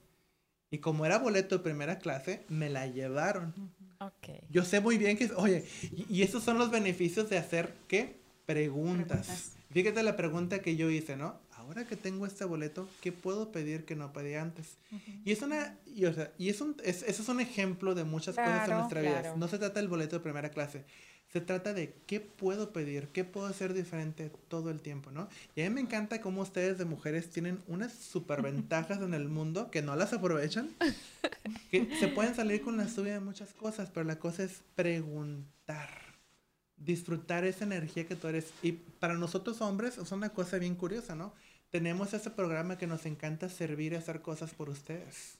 [0.72, 3.54] Y como era boleto de primera clase, me la llevaron.
[4.00, 4.42] Okay.
[4.50, 5.66] Yo sé muy bien que, oye,
[6.10, 8.18] y, esos son los beneficios de hacer, ¿qué?
[8.46, 9.54] Preguntas.
[9.72, 11.38] Fíjate la pregunta que yo hice, ¿no?
[11.52, 14.78] Ahora que tengo este boleto, ¿qué puedo pedir que no pedí antes?
[15.26, 18.06] Y es una, y, o sea, y es un, es, eso es un ejemplo de
[18.06, 19.36] muchas cosas en nuestra vida.
[19.36, 20.86] No se trata del boleto de primera clase,
[21.32, 25.30] se trata de qué puedo pedir, qué puedo hacer diferente todo el tiempo, ¿no?
[25.56, 29.70] Y a mí me encanta cómo ustedes de mujeres tienen unas superventajas en el mundo
[29.70, 30.70] que no las aprovechan.
[31.72, 35.90] Que se pueden salir con la suya de muchas cosas, pero la cosa es preguntar.
[36.78, 38.52] Disfrutar esa energía que tú eres.
[38.64, 41.34] Y para nosotros hombres es una cosa bien curiosa, ¿no?
[41.70, 45.39] Tenemos ese programa que nos encanta servir y hacer cosas por ustedes.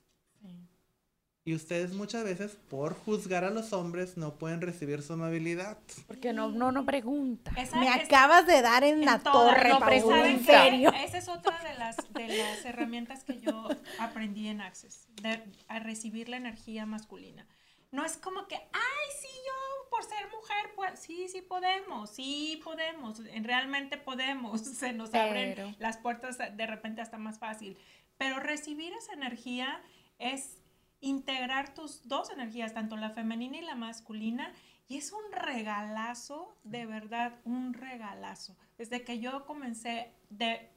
[1.50, 5.80] Y ustedes muchas veces, por juzgar a los hombres, no pueden recibir su amabilidad.
[6.06, 7.52] Porque no, no, no pregunta.
[7.74, 10.94] Me acabas de dar en, la torre, no en serio.
[10.94, 15.80] Esa es otra de las, de las herramientas que yo aprendí en Access, de, a
[15.80, 17.48] recibir la energía masculina.
[17.92, 22.62] No es como que, ay, sí, yo por ser mujer, pues sí, sí podemos, sí
[22.64, 27.76] podemos, realmente podemos, se nos abren las puertas de repente hasta más fácil.
[28.20, 29.82] Pero recibir esa energía
[30.20, 30.59] es
[31.02, 34.54] integrar tus dos energías, tanto la femenina y la masculina,
[34.88, 38.58] y es un regalazo, de verdad, un regalazo.
[38.78, 40.70] Desde que yo comencé de,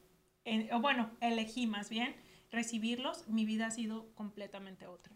[0.71, 2.15] o bueno, elegí más bien
[2.51, 5.13] recibirlos, mi vida ha sido completamente otra.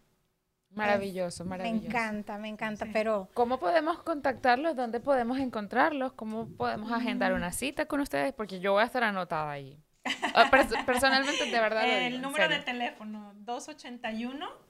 [0.72, 1.82] Maravilloso, maravilloso.
[1.82, 3.30] Me encanta, me encanta, pero...
[3.34, 4.76] ¿Cómo podemos contactarlos?
[4.76, 6.13] ¿Dónde podemos encontrarlos?
[6.13, 8.34] ¿Cómo podemos agendar una cita con ustedes?
[8.34, 9.80] Porque yo voy a estar anotada ahí.
[10.34, 10.50] Ah,
[10.86, 11.88] personalmente, de verdad.
[12.08, 14.67] El número de teléfono, 281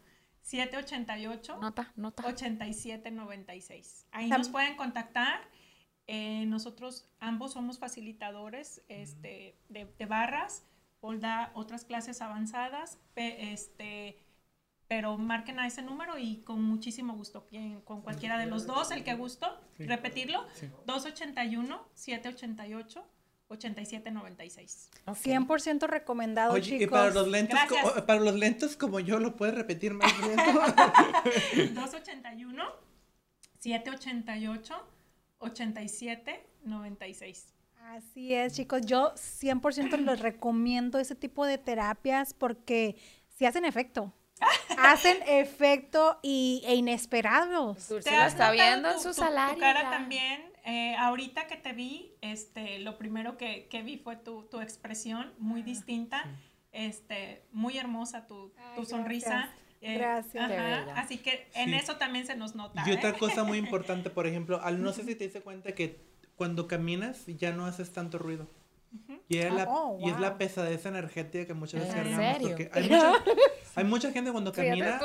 [0.48, 2.26] 788 nota, nota.
[2.26, 4.08] 8796.
[4.12, 5.42] Ahí nos pueden contactar.
[6.08, 10.64] Eh, nosotros ambos somos facilitadores este, de, barras.
[11.02, 12.98] Paul da otras clases avanzadas.
[13.16, 14.18] este,
[14.88, 17.46] pero marquen a ese número y con muchísimo gusto,
[17.84, 20.48] con cualquiera de los dos, el que gusto, repetirlo,
[20.86, 23.04] 281-788.
[23.50, 24.90] 8796.
[25.06, 26.82] 100% recomendado, Oye, chicos.
[26.84, 27.92] y para los lentes, Gracias.
[27.94, 30.44] co- para los lentos como yo, ¿lo puedes repetir más lento?
[31.74, 32.64] 281
[33.60, 34.76] 788
[35.40, 37.54] 8796.
[37.96, 38.82] Así es, chicos.
[38.86, 42.96] Yo 100% les recomiendo ese tipo de terapias porque
[43.38, 44.14] sí hacen efecto.
[44.78, 47.88] hacen efecto y, e inesperados.
[47.90, 49.60] Dulce ¿Te lo has está viendo en tu- su tu- tu salario.
[49.60, 49.90] cara ya.
[49.90, 50.44] también.
[50.70, 55.32] Eh, ahorita que te vi, este, lo primero que, que vi fue tu, tu expresión
[55.40, 56.26] muy distinta,
[56.74, 59.30] este, muy hermosa tu, Ay, tu sonrisa.
[59.30, 59.58] gracias.
[59.80, 60.52] Eh, Gracias.
[60.52, 61.76] Ajá, así que en Sí.
[61.76, 62.84] eso también se nos nota.
[62.86, 63.18] Y otra ¿eh?
[63.18, 66.00] cosa muy importante, por ejemplo, al, no sé si te diste cuenta que
[66.36, 68.48] cuando caminas ya no haces tanto ruido.
[69.30, 72.34] Y, es la, Oh, y es la pesadez energética que muchas veces ¿En cargamos.
[72.34, 72.48] serio?
[72.50, 73.14] Porque hay mucha,
[73.76, 75.00] hay mucha gente cuando camina.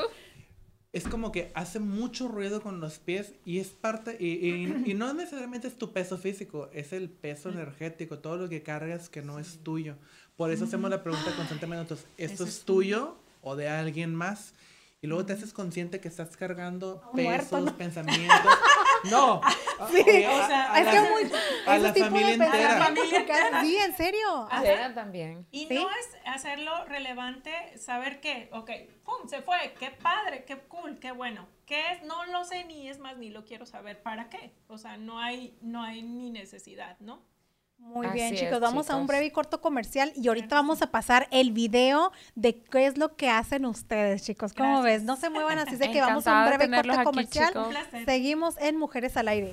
[0.92, 4.94] Es como que hace mucho ruido con los pies y es parte, y, y- y
[4.94, 9.22] no necesariamente es tu peso físico, es el peso energético, todo lo que cargas que
[9.22, 9.96] no es tuyo.
[10.36, 14.54] Por eso hacemos la pregunta constantemente, nosotros, ¿esto es es tuyo o de alguien más?
[15.00, 17.76] Y luego te haces consciente que estás cargando muerto, pesos, ¿no?
[17.76, 18.38] pensamientos.
[19.10, 19.40] No.
[19.90, 21.32] Sí, Oye, o sea, es la- que muy,
[21.66, 22.94] a la tipo de familia entera.
[22.94, 24.48] que- Sí, en serio.
[24.48, 25.44] Ah, Llegan también.
[25.50, 25.74] Y ¿Sí?
[25.74, 28.70] no es hacerlo relevante saber que, ok,
[29.04, 31.48] pum, se fue, qué padre, qué cool, qué bueno.
[31.66, 32.02] ¿Qué es?
[32.04, 34.00] No lo sé ni es más ni lo quiero saber.
[34.02, 34.52] ¿Para qué?
[34.68, 37.24] O sea, no hay, no hay ni necesidad, ¿no?
[37.82, 38.60] Muy Así bien, es, chicos.
[38.60, 42.58] Vamos a un breve y corto comercial y ahorita vamos a pasar el video de
[42.58, 44.54] qué es lo que hacen ustedes, chicos.
[44.54, 45.00] ¿Cómo Gracias.
[45.00, 45.02] ves?
[45.04, 47.52] No se muevan así de que vamos a un breve corte aquí, comercial.
[47.54, 48.04] Un.
[48.06, 49.52] Seguimos en Mujeres al Aire.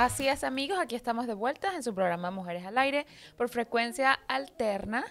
[0.00, 3.04] Así es, amigos, aquí estamos de vuelta en su programa Mujeres al Aire
[3.36, 5.04] por frecuencia alterna.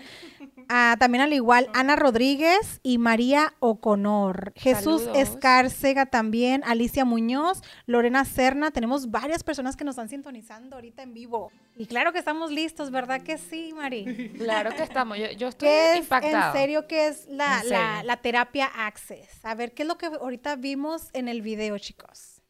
[0.68, 4.52] Ah, también al igual, Ana Rodríguez y María Oconor.
[4.57, 5.16] Jesús Saludos.
[5.18, 8.70] Escárcega también, Alicia Muñoz, Lorena Serna.
[8.70, 11.52] Tenemos varias personas que nos están sintonizando ahorita en vivo.
[11.76, 14.33] Y claro que estamos listos, ¿verdad que sí, Mari?
[14.38, 15.18] Claro que estamos.
[15.18, 16.48] Yo, yo estoy ¿Qué es impactada.
[16.48, 19.44] en serio qué es la, la, la terapia Access?
[19.44, 22.40] A ver, ¿qué es lo que ahorita vimos en el video, chicos?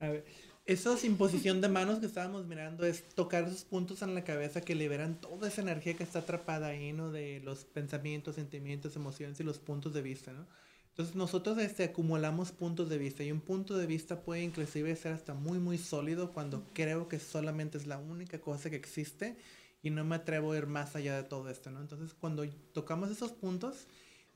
[0.00, 0.24] A ver,
[0.68, 4.74] esa imposición de manos que estábamos mirando es tocar esos puntos en la cabeza que
[4.74, 7.10] liberan toda esa energía que está atrapada ahí, ¿no?
[7.10, 10.46] De los pensamientos, sentimientos, emociones y los puntos de vista, ¿no?
[10.90, 15.12] Entonces nosotros este, acumulamos puntos de vista y un punto de vista puede inclusive ser
[15.12, 19.38] hasta muy muy sólido cuando creo que solamente es la única cosa que existe
[19.82, 21.80] y no me atrevo a ir más allá de todo esto, ¿no?
[21.80, 23.86] Entonces cuando tocamos esos puntos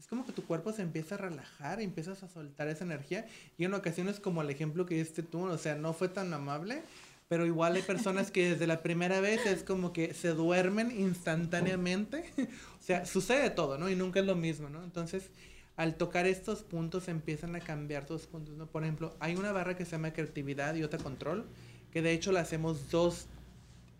[0.02, 3.24] es como que tu cuerpo se empieza a relajar empiezas a soltar esa energía.
[3.56, 6.82] Y en ocasiones, como el ejemplo que diste tú, o sea, no fue tan amable,
[7.28, 12.24] pero igual hay personas que desde la primera vez es como que se duermen instantáneamente.
[12.80, 13.88] o sea, sucede todo, ¿no?
[13.88, 14.82] Y nunca es lo mismo, ¿no?
[14.82, 15.30] Entonces,
[15.76, 18.66] al tocar estos puntos empiezan a cambiar tus puntos, ¿no?
[18.66, 21.46] Por ejemplo, hay una barra que se llama creatividad y otra control,
[21.92, 23.26] que de hecho la hacemos dos,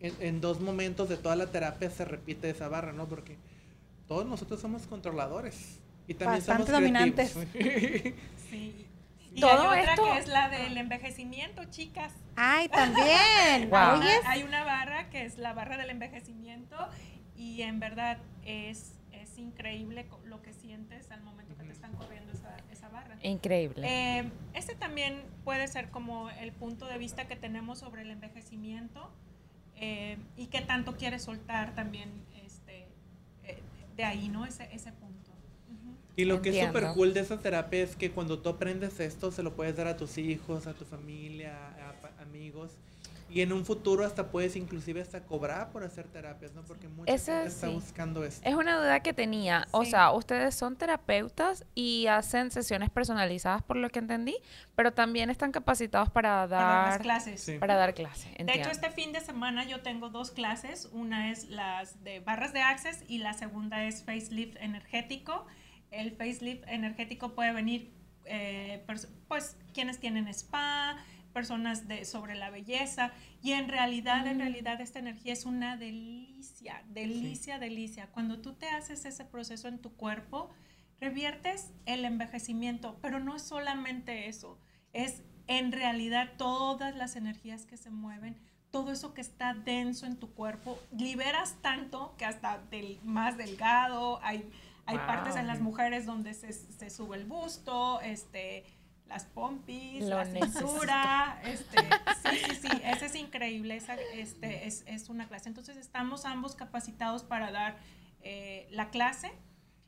[0.00, 3.06] en, en dos momentos de toda la terapia se repite esa barra, ¿no?
[3.06, 3.36] Porque
[4.08, 5.78] todos nosotros somos controladores.
[6.06, 7.46] Y también Bastante somos creativos.
[8.50, 8.86] Sí.
[9.34, 12.12] Y Todo hay otra esto- que es la del envejecimiento, chicas.
[12.36, 13.70] Ay, también.
[13.70, 14.02] Wow.
[14.26, 16.76] Hay una barra que es la barra del envejecimiento
[17.34, 22.30] y en verdad es, es increíble lo que sientes al momento que te están corriendo
[22.32, 23.16] esa, esa barra.
[23.22, 23.86] Increíble.
[23.88, 29.10] Eh, este también puede ser como el punto de vista que tenemos sobre el envejecimiento
[29.76, 32.10] eh, y qué tanto quieres soltar también
[32.44, 32.86] este,
[33.44, 33.62] eh,
[33.96, 34.44] de ahí, ¿no?
[34.44, 35.21] Ese, ese punto.
[36.16, 39.32] Y lo que es súper cool de esa terapia es que cuando tú aprendes esto,
[39.32, 42.72] se lo puedes dar a tus hijos, a tu familia, a amigos.
[43.32, 46.62] Y en un futuro hasta puedes inclusive hasta cobrar por hacer terapias, ¿no?
[46.64, 48.46] Porque mucha gente está buscando esto.
[48.46, 49.66] Es una duda que tenía.
[49.70, 54.36] O sea, ustedes son terapeutas y hacen sesiones personalizadas por lo que entendí,
[54.74, 57.50] pero también están capacitados para dar, clases.
[57.58, 58.30] Para dar clases.
[58.36, 60.90] De hecho, este fin de semana yo tengo dos clases.
[60.92, 65.46] Una es las de barras de access y la segunda es facelift energético.
[65.92, 67.92] El facelift energético puede venir,
[68.24, 68.84] eh,
[69.28, 70.96] pues, quienes tienen spa,
[71.32, 74.40] personas de, sobre la belleza y en realidad, en mm.
[74.40, 78.08] realidad esta energía es una delicia, delicia, delicia.
[78.08, 80.50] Cuando tú te haces ese proceso en tu cuerpo,
[81.00, 84.58] reviertes el envejecimiento, pero no es solamente eso,
[84.92, 88.36] es en realidad todas las energías que se mueven,
[88.70, 94.20] todo eso que está denso en tu cuerpo, liberas tanto que hasta del más delgado,
[94.22, 94.48] hay,
[94.86, 98.64] hay partes en las mujeres donde se, se sube el busto, este,
[99.12, 101.78] las pompis, la cintura, este,
[102.30, 105.48] sí, sí, sí, ese es increíble, esa, este, es, es, una clase.
[105.48, 107.78] Entonces estamos ambos capacitados para dar
[108.22, 109.30] eh, la clase.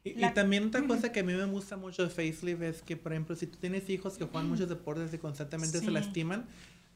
[0.05, 3.13] Y, también otra cosa que a mí me gusta mucho de Facelift es que, por
[3.13, 6.45] ejemplo, si tú tienes hijos que juegan muchos deportes y constantemente se lastiman,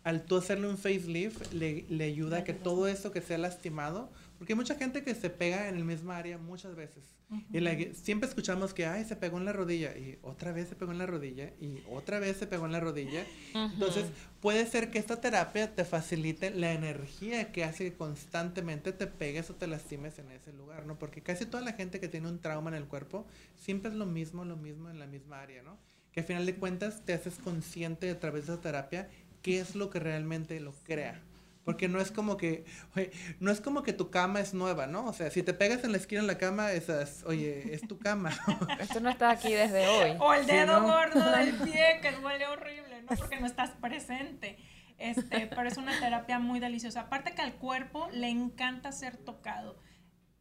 [0.04, 4.10] al tú hacerle un facelift le, le ayuda a que todo eso que sea lastimado
[4.38, 7.04] porque hay mucha gente que se pega en el mismo área muchas veces.
[7.52, 7.58] Y
[7.94, 9.96] siempre escuchamos que, ay, se pegó en la rodilla.
[9.98, 11.52] Y otra vez se pegó en la rodilla.
[11.60, 13.26] Y otra vez se pegó en la rodilla.
[13.52, 14.06] Entonces,
[14.40, 19.50] puede ser que esta terapia te facilite la energía que hace que constantemente te pegues
[19.50, 20.98] o te lastimes en ese lugar, ¿no?
[21.00, 24.06] Porque casi toda la gente que tiene un trauma en el cuerpo, siempre es lo
[24.06, 25.76] mismo, lo mismo en la misma área, ¿no?
[26.12, 29.08] Que al final de cuentas te haces consciente a través de esa terapia
[29.42, 31.20] qué es lo que realmente lo crea.
[31.68, 32.64] Porque no es como que,
[32.96, 35.04] oye, no es como que tu cama es nueva, ¿no?
[35.04, 37.98] O sea, si te pegas en la esquina de la cama, esas, oye, es tu
[37.98, 38.30] cama.
[38.80, 40.16] Esto no está aquí desde hoy.
[40.18, 43.08] O el dedo gordo del pie que duele horrible, ¿no?
[43.18, 44.56] Porque no estás presente.
[44.96, 47.02] Este, pero es una terapia muy deliciosa.
[47.02, 49.76] Aparte que al cuerpo le encanta ser tocado.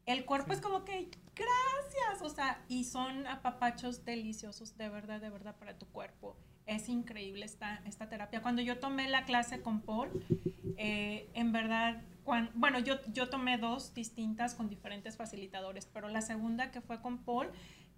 [0.06, 5.30] El cuerpo es como que, gracias, o sea, y son apapachos deliciosos, de verdad, de
[5.30, 8.41] verdad, para tu cuerpo es increíble esta, esta terapia.
[8.41, 10.10] Cuando yo tomé la clase con Paul,
[10.77, 12.03] eh, en verdad,
[12.53, 17.19] bueno, yo, yo tomé dos distintas con diferentes facilitadores, pero la segunda que fue con
[17.23, 17.49] Paul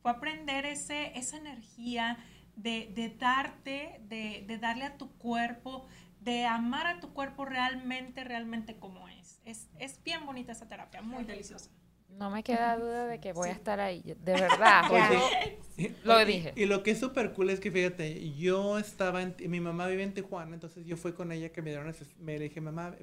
[0.02, 2.18] fue aprender ese, esa energía
[2.56, 5.88] de, de darte, de, de, darle a tu cuerpo,
[6.20, 9.42] de amar a tu cuerpo realmente, realmente como es.
[9.46, 11.72] Es, es bien bonita esa terapia, muy deliciosa.
[12.20, 14.84] No me queda duda de que voy a estar ahí, de verdad.
[16.04, 16.52] lo dije.
[16.58, 20.04] Y, lo que es súper cool es que fíjate, yo estaba, en, mi mamá vive
[20.04, 22.94] en Tijuana, entonces yo fui con ella que me dieron, me dije, mamá,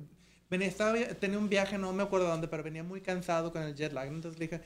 [0.51, 3.75] venía, estaba, tenía un viaje, no me acuerdo dónde, pero venía muy cansado con el
[3.75, 4.61] jet lag, entonces le dije,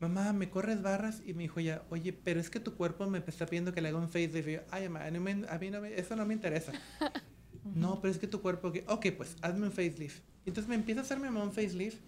[0.00, 1.22] mamá, ¿me corres barras?
[1.24, 3.88] Y me dijo ya, oye, pero es que tu cuerpo me está pidiendo que le
[3.88, 4.48] haga un facelift.
[4.48, 6.72] Y yo, ay, mamá, a mí no eso no me interesa.
[7.64, 10.22] no, pero es que tu cuerpo, ok, pues hazme un facelift.
[10.44, 12.02] Entonces me empieza a hacerme un facelift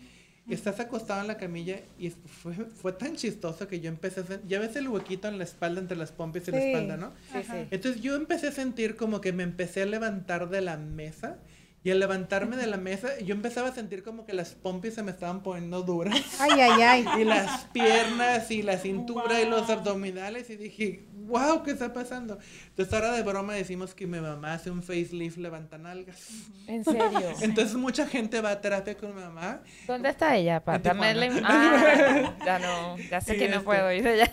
[0.54, 4.48] estás acostado en la camilla y fue, fue tan chistoso que yo empecé a sentir,
[4.48, 7.12] ya ves el huequito en la espalda entre las pompis y la espalda, ¿no?
[7.32, 7.66] Sí, sí.
[7.70, 11.38] Entonces yo empecé a sentir como que me empecé a levantar de la mesa
[11.86, 15.04] y al levantarme de la mesa, yo empezaba a sentir como que las pompis se
[15.04, 16.20] me estaban poniendo duras.
[16.40, 17.04] Ay, ay, ay.
[17.20, 20.50] Y las piernas y la cintura y los abdominales.
[20.50, 22.38] Y dije, wow, ¿qué está pasando?
[22.68, 26.28] Entonces ahora de broma decimos que mi mamá hace un facelift levanta nalgas.
[26.66, 27.32] ¿En serio?
[27.40, 29.60] Entonces mucha gente va a terapia con mi mamá.
[29.86, 30.60] ¿Dónde está ella?
[30.60, 30.76] Para
[31.44, 34.32] ah, ya no, ya sé que no este, puedo ir allá.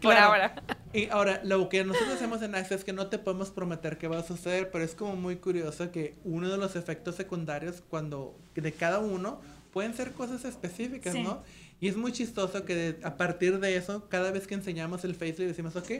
[0.00, 0.54] Por ahora.
[0.92, 4.08] Y ahora, lo que nosotros hacemos en Access es que no te podemos prometer qué
[4.08, 8.38] va a suceder, pero es como muy curioso que uno de los efectos secundarios cuando
[8.54, 9.40] de cada uno
[9.72, 11.42] pueden ser cosas específicas, ¿no?
[11.80, 15.40] Y es muy chistoso que a partir de eso, cada vez que enseñamos el facelift
[15.40, 15.90] decimos, ok,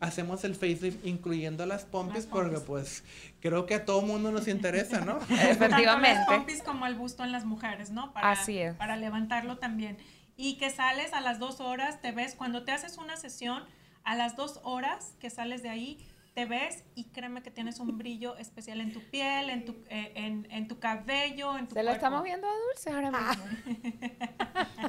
[0.00, 3.04] hacemos el facelift incluyendo las pompis, porque pues
[3.40, 5.18] creo que a todo mundo nos interesa, ¿no?
[5.30, 5.66] Efectivamente.
[6.16, 8.12] Tanto las pompis como el busto en las mujeres, ¿no?
[8.12, 8.76] Para, Así es.
[8.76, 9.96] Para levantarlo también.
[10.36, 13.64] Y que sales a las dos horas, te ves, cuando te haces una sesión,
[14.04, 15.98] a las dos horas que sales de ahí,
[16.38, 20.12] te ves y créeme que tienes un brillo especial en tu piel, en tu, eh,
[20.14, 23.44] en, tu cabello, en tu Se lo estamos viendo a Dulce ahora mismo.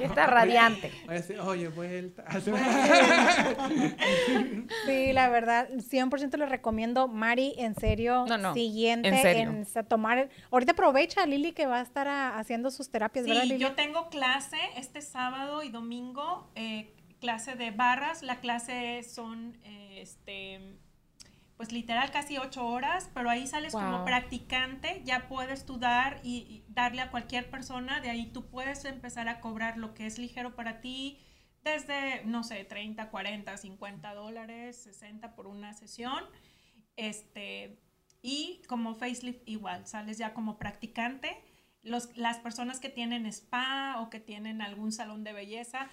[0.00, 0.92] Está radiante.
[1.42, 2.24] Oye, vuelta.
[4.86, 11.50] sí, la verdad, 100% le recomiendo, Mari, en serio, siguiente, en, tomar, ahorita aprovecha Lili
[11.50, 16.48] que va a estar haciendo sus terapias, sí, yo tengo clase este sábado y domingo,
[16.54, 18.22] eh, clase de barras.
[18.22, 20.78] La clase son, este,
[21.60, 26.64] pues literal casi ocho horas, pero ahí sales como practicante, ya puedes tú dar y,
[26.68, 30.56] darle a cualquier persona, de ahí tú puedes empezar a cobrar lo que es ligero
[30.56, 31.18] para ti,
[31.62, 36.24] desde, no sé, 30, 40, 50 dólares, 60 por una sesión.
[36.96, 37.78] Este,
[38.22, 41.42] y como facelift igual, sales ya como practicante.
[41.82, 45.90] Los, las personas que tienen spa o que tienen algún salón de belleza,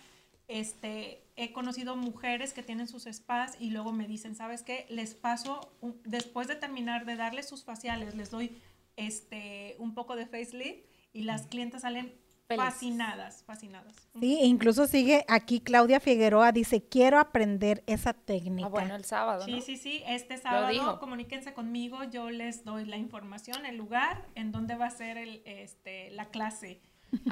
[0.47, 4.85] este, he conocido mujeres que tienen sus spas y luego me dicen, ¿sabes qué?
[4.89, 5.71] Les paso,
[6.03, 8.59] después de terminar de darles sus faciales, les doy
[8.97, 12.13] este, un poco de facelift y las clientes salen
[12.55, 13.93] Fascinadas, fascinadas.
[14.19, 18.67] Sí, e incluso sigue aquí Claudia Figueroa, dice, quiero aprender esa técnica.
[18.67, 19.43] Ah, bueno, el sábado.
[19.43, 24.53] Sí, sí, sí, este sábado comuníquense conmigo, yo les doy la información, el lugar, en
[24.53, 26.79] dónde va a ser el, este, la clase.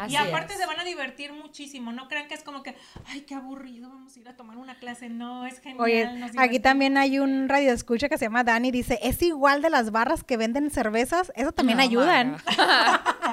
[0.10, 2.76] Y aparte se van a divertir muchísimo, no crean que es como que,
[3.08, 5.82] ay, qué aburrido, vamos a ir a tomar una clase, no, es genial.
[5.82, 9.70] Oye, aquí también hay un radio escucha que se llama Dani, dice, es igual de
[9.70, 12.38] las barras que venden cervezas, eso también ayudan.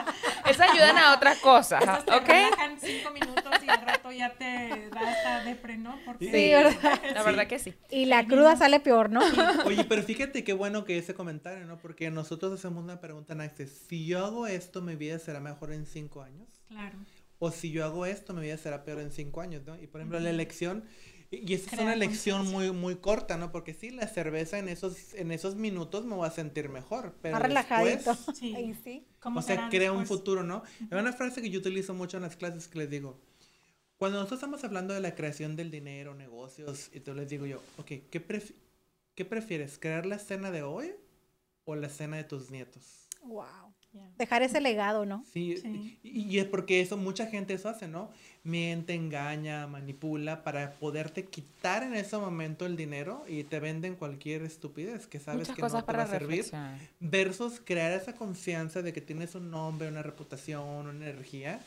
[0.49, 2.31] Eso ayudan a otras cosas, ¿ok?
[2.81, 5.99] cinco minutos y al rato ya te da esta depre, ¿no?
[6.19, 7.01] sí, ¿verdad?
[7.15, 7.75] La verdad que sí.
[7.91, 9.21] Y la cruda sale peor, ¿no?
[9.65, 11.79] Oye, pero fíjate qué bueno que ese comentario, ¿no?
[11.79, 13.71] Porque nosotros hacemos una pregunta en Access.
[13.89, 16.49] Si yo hago esto, mi vida será mejor en cinco años.
[16.69, 16.99] Claro.
[17.39, 19.77] O si yo hago esto, mi vida será peor en cinco años, ¿no?
[19.77, 20.85] Y por ejemplo, la elección
[21.33, 23.51] y esa es una lección muy, muy corta, ¿no?
[23.51, 27.15] Porque sí, la cerveza en esos, en esos minutos me va a sentir mejor.
[27.23, 28.15] Pero Más relajadito.
[28.35, 28.75] sí.
[28.85, 29.07] sí.
[29.23, 30.63] O sea, crea un futuro, ¿no?
[30.91, 33.19] Hay una frase que yo utilizo mucho en las clases que les digo.
[33.97, 37.63] Cuando nosotros estamos hablando de la creación del dinero, negocios, y tú les digo yo,
[37.79, 38.53] ok, ¿qué,
[39.15, 39.79] ¿qué prefieres?
[39.79, 40.93] ¿Crear la escena de hoy
[41.65, 43.09] o la escena de tus nietos?
[43.23, 43.73] Wow.
[44.17, 45.25] Dejar ese legado, ¿no?
[45.33, 48.11] Sí, Y, es porque eso mucha gente eso hace, ¿no?
[48.43, 54.43] Miente, engaña, manipula para poderte quitar en ese momento el dinero y te venden cualquier
[54.43, 56.47] estupidez que sabes que no te va a servir.
[57.01, 61.61] Versus crear esa confianza de que tienes un nombre, una reputación, una energía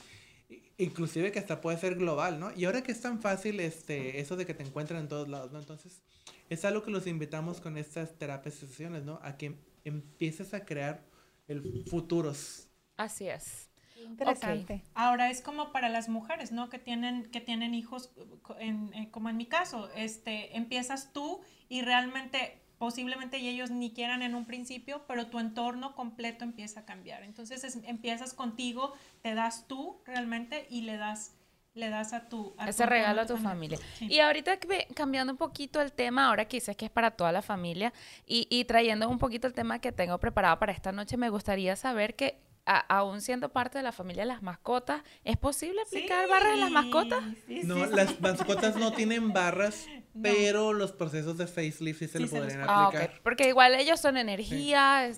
[0.77, 2.51] inclusive que hasta puede ser global, ¿no?
[2.55, 5.51] Y ahora que es tan fácil este, eso de que te encuentran en todos lados,
[5.51, 5.59] ¿no?
[5.59, 6.01] Entonces,
[6.49, 9.19] es algo que los invitamos con estas terapias y sesiones, ¿no?
[9.23, 11.03] A que empieces a crear
[11.47, 12.69] el futuros.
[12.97, 13.69] Así es.
[13.97, 14.83] Interesante.
[14.93, 16.69] Ahora es como para las mujeres, ¿no?
[16.69, 18.11] Que tienen, que tienen hijos,
[18.59, 24.21] en, eh, como en mi caso, este, empiezas tú y realmente posiblemente ellos ni quieran
[24.21, 27.23] en un principio, pero tu entorno completo empieza a cambiar.
[27.23, 31.34] Entonces empiezas contigo, te das tú realmente y le das
[31.75, 32.55] le das a tu...
[32.65, 33.77] Ese regalo a tu familia.
[33.99, 34.57] Y ahorita
[34.93, 37.93] cambiando un poquito el tema, ahora quizás que es para toda la familia,
[38.25, 41.75] y, y trayendo un poquito el tema que tengo preparado para esta noche, me gustaría
[41.75, 46.53] saber que aún siendo parte de la familia de las mascotas, ¿es posible aplicar barras
[46.53, 47.23] en las mascotas?
[47.63, 49.85] no, las mascotas no tienen barras,
[50.21, 53.21] pero los procesos de facelift sí se le podrían ah, aplicar.
[53.21, 55.11] Porque igual ellos son energía,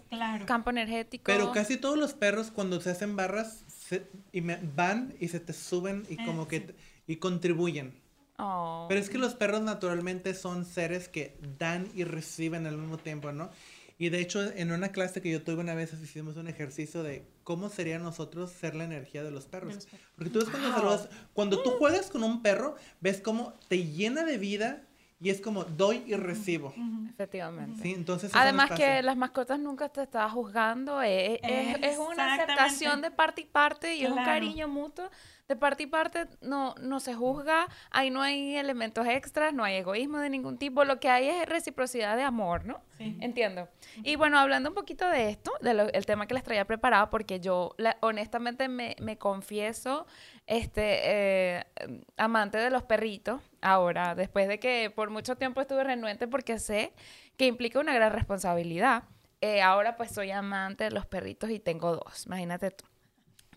[0.45, 1.23] campo energético.
[1.25, 3.63] Pero casi todos los perros cuando se hacen barras
[4.31, 6.75] y me, van y se te suben y como eh, que
[7.07, 7.93] y contribuyen.
[8.37, 8.85] Oh.
[8.87, 13.31] Pero es que los perros naturalmente son seres que dan y reciben al mismo tiempo,
[13.31, 13.49] ¿no?
[13.99, 17.25] Y de hecho, en una clase que yo tuve una vez, hicimos un ejercicio de
[17.43, 19.87] cómo sería nosotros ser la energía de los perros.
[20.15, 24.23] Porque tú ves cuando saludas, cuando tú juegas con un perro, ves cómo te llena
[24.23, 24.86] de vida
[25.19, 26.73] y es como doy y recibo.
[27.09, 27.81] Efectivamente.
[27.81, 33.11] Sí, entonces Además que las mascotas nunca te están juzgando, es, es, una aceptación de
[33.11, 35.09] parte y parte y es un cariño mutuo
[35.47, 39.75] de parte y parte no, no se juzga, ahí no hay elementos extras, no hay
[39.75, 42.81] egoísmo de ningún tipo, lo que hay es reciprocidad de amor, ¿no?
[42.97, 43.17] Sí.
[43.21, 43.69] Entiendo.
[44.03, 47.75] Y bueno, hablando un poquito de esto, del tema que les traía preparado, porque yo
[48.01, 50.05] honestamente me, confieso
[50.47, 51.65] este eh,
[52.17, 56.93] amante de los perritos, ahora, después de que por mucho tiempo estuve renuente porque sé
[57.37, 59.03] que implica una gran responsabilidad.
[59.39, 62.85] Eh, ahora pues soy amante de los perritos y tengo dos, imagínate tú.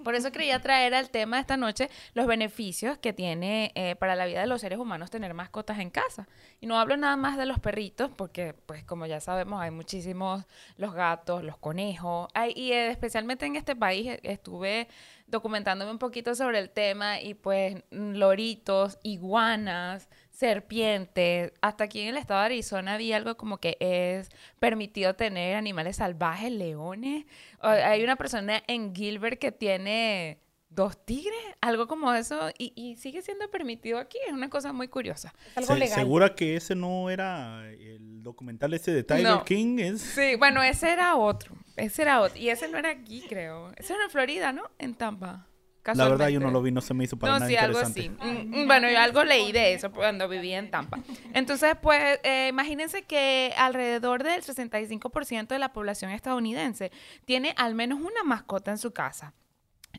[0.02, 4.16] Por eso quería traer al tema de esta noche los beneficios que tiene eh, para
[4.16, 6.26] la vida de los seres humanos tener mascotas en casa.
[6.60, 10.44] Y no hablo nada más de los perritos, porque pues como ya sabemos hay muchísimos,
[10.76, 12.28] los gatos, los conejos.
[12.54, 14.88] y eh, especialmente en este país eh, estuve
[15.26, 20.08] documentándome un poquito sobre el tema y pues loritos, iguanas,
[20.40, 21.52] serpientes.
[21.60, 25.96] Hasta aquí en el estado de Arizona había algo como que es permitido tener animales
[25.96, 27.26] salvajes, leones.
[27.60, 30.38] Hay una persona en Gilbert que tiene
[30.70, 34.16] dos tigres, algo como eso, y, sigue siendo permitido aquí.
[34.26, 35.34] Es una cosa muy curiosa.
[35.56, 35.98] algo legal.
[35.98, 39.78] ¿Segura que ese no era el documental ese de Tiger King?
[39.78, 40.00] Es...
[40.00, 41.54] Sí, bueno, ese era otro.
[41.76, 42.38] Ese era otro.
[42.38, 43.72] Y ese no era aquí, creo.
[43.76, 44.62] Ese era en Florida, ¿no?
[44.78, 45.49] En Tampa.
[45.94, 47.78] La verdad yo no lo vi, no se me hizo para no, nada sí, algo
[47.78, 48.08] así.
[48.10, 50.98] Mm, mm, bueno, yo algo leí de eso cuando viví en Tampa.
[51.32, 56.92] Entonces, pues, eh, imagínense que alrededor del 65% de la población estadounidense
[57.24, 59.34] tiene al menos una mascota en su casa.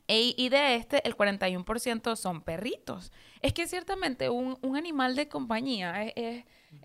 [0.08, 3.12] E, y de este, el 41% son perritos.
[3.40, 6.44] Es que ciertamente un, un animal de compañía es, es,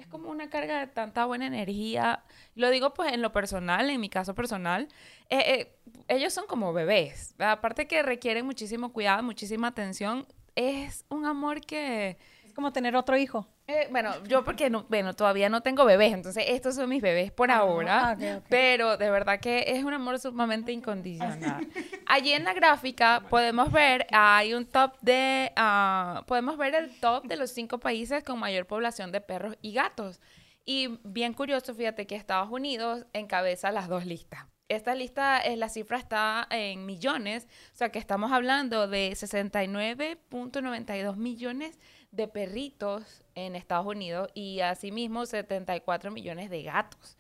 [0.10, 2.24] como una carga de tanta buena energía.
[2.56, 4.88] Lo digo pues en lo personal, en mi caso personal.
[5.30, 7.36] Eh, eh, ellos son como bebés.
[7.40, 10.26] Aparte que requieren muchísimo cuidado, muchísima atención.
[10.56, 12.18] Es un amor que...
[12.58, 13.48] Como tener otro hijo.
[13.68, 17.32] Eh, bueno, yo porque no, bueno, todavía no tengo bebés, entonces estos son mis bebés
[17.32, 18.18] por ah, ahora,
[18.50, 21.68] pero de verdad que es un amor sumamente incondicional.
[22.08, 27.28] Allí en la gráfica podemos ver, hay un top de, uh, podemos ver el top
[27.28, 30.20] de los cinco países con mayor población de perros y gatos.
[30.66, 34.48] Y bien curioso, fíjate que Estados Unidos encabeza las dos listas.
[34.68, 41.18] Esta lista, eh, la cifra está en millones, o sea que estamos hablando de 69.92
[41.18, 41.78] millones
[42.12, 47.18] de perritos en Estados Unidos y asimismo 74 millones de gatos.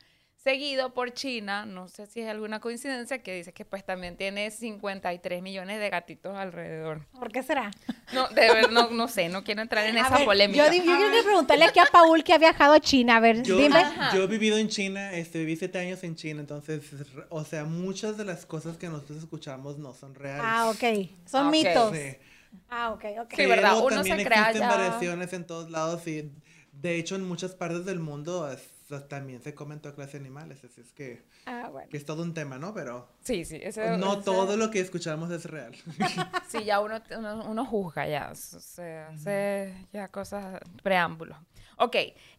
[0.47, 4.49] Seguido por China, no sé si es alguna coincidencia, que dice que pues también tiene
[4.49, 7.05] 53 millones de gatitos alrededor.
[7.19, 7.71] ¿Por qué será?
[8.13, 10.71] No, de ver, no, no sé, no quiero entrar en esa polémica.
[10.71, 13.57] Yo, yo quiero preguntarle aquí a Paul que ha viajado a China, a ver, yo,
[13.57, 13.83] dime.
[14.13, 16.81] Yo he vivido en China, este, viví siete años en China, entonces,
[17.27, 20.45] o sea, muchas de las cosas que nosotros escuchamos no son reales.
[20.45, 21.93] Ah, ok, son mitos.
[22.69, 23.33] Ah, ok, ok.
[23.35, 23.79] Sí, ¿verdad?
[23.83, 26.31] Uno se crea existen variaciones en todos lados y
[26.71, 28.47] de hecho en muchas partes del mundo
[29.09, 31.89] también se comen toda clase de animales, así es que, ah, bueno.
[31.89, 32.73] que es todo un tema, ¿no?
[32.73, 33.61] Pero sí, sí,
[33.97, 35.75] no todo lo que escuchamos es real.
[36.47, 37.01] sí, ya uno,
[37.47, 41.37] uno, juzga ya, o sea, hace ya cosas, preámbulos.
[41.79, 41.95] Ok,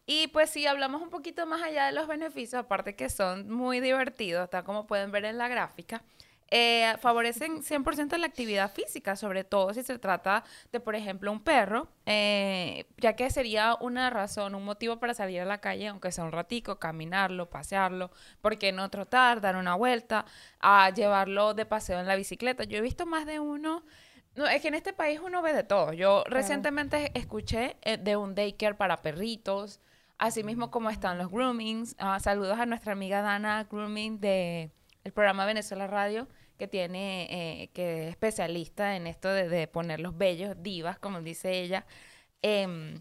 [0.06, 3.80] y pues si hablamos un poquito más allá de los beneficios, aparte que son muy
[3.80, 6.02] divertidos, está como pueden ver en la gráfica,
[6.50, 11.40] eh, favorecen 100% la actividad física, sobre todo si se trata de, por ejemplo, un
[11.40, 16.10] perro, eh, ya que sería una razón, un motivo para salir a la calle, aunque
[16.10, 20.24] sea un ratico, caminarlo, pasearlo, ¿por qué no trotar, dar una vuelta,
[20.60, 22.64] a llevarlo de paseo en la bicicleta?
[22.64, 23.84] Yo he visto más de uno...
[24.34, 25.92] No, es que en este país uno ve de todo.
[25.92, 29.80] Yo recientemente escuché eh, de un daycare para perritos,
[30.16, 31.96] así mismo como están los groomings.
[31.98, 34.70] Ah, saludos a nuestra amiga Dana Grooming de
[35.08, 36.28] el programa Venezuela Radio,
[36.58, 41.22] que tiene, eh, que es especialista en esto de, de, poner los bellos divas, como
[41.22, 41.86] dice ella.
[42.42, 43.00] Em,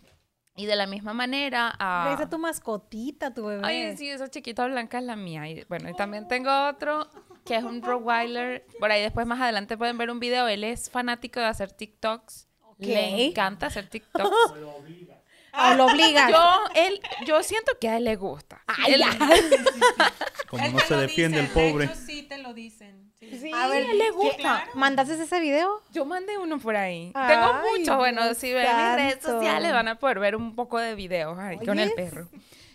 [0.56, 1.76] y de la misma manera...
[1.78, 3.62] a esa es tu mascotita, tu bebé.
[3.64, 5.48] Ay, sí, esa chiquita blanca es la mía.
[5.48, 7.08] Y, bueno, y también tengo otro
[7.46, 8.66] que es un Rottweiler.
[8.80, 10.48] Por ahí después más adelante pueden ver un video.
[10.48, 12.48] Él es fanático de hacer TikToks.
[12.80, 14.52] Le encanta hacer TikToks.
[14.52, 16.30] o lo obliga.
[16.30, 18.64] Yo, él, yo siento que a él le gusta.
[18.68, 19.02] Ay, él,
[20.50, 21.88] Como no se defiende el pobre.
[21.88, 23.07] De sí te lo dicen.
[23.20, 23.52] Sí.
[23.54, 24.66] a ver, le gusta.
[24.76, 25.82] ¿Mandaste ese video?
[25.92, 27.12] Yo mandé uno por ahí.
[27.14, 27.98] Tengo muchos.
[27.98, 31.58] Bueno, si ven mis redes sociales van a poder ver un poco de videos ahí
[31.58, 32.30] con el perro.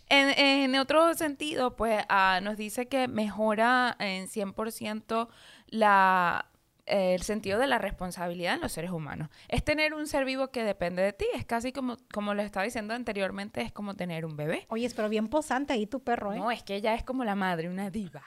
[0.09, 5.29] En, en, otro sentido, pues ah, nos dice que mejora en 100%
[5.69, 6.53] la
[6.87, 9.29] el sentido de la responsabilidad en los seres humanos.
[9.49, 11.27] Es tener un ser vivo que depende de ti.
[11.35, 14.67] Es casi como, como lo estaba diciendo anteriormente, es como tener un bebé.
[14.69, 16.39] Oye, pero bien posante ahí tu perro, ¿eh?
[16.39, 18.23] No, es que ella es como la madre, una diva.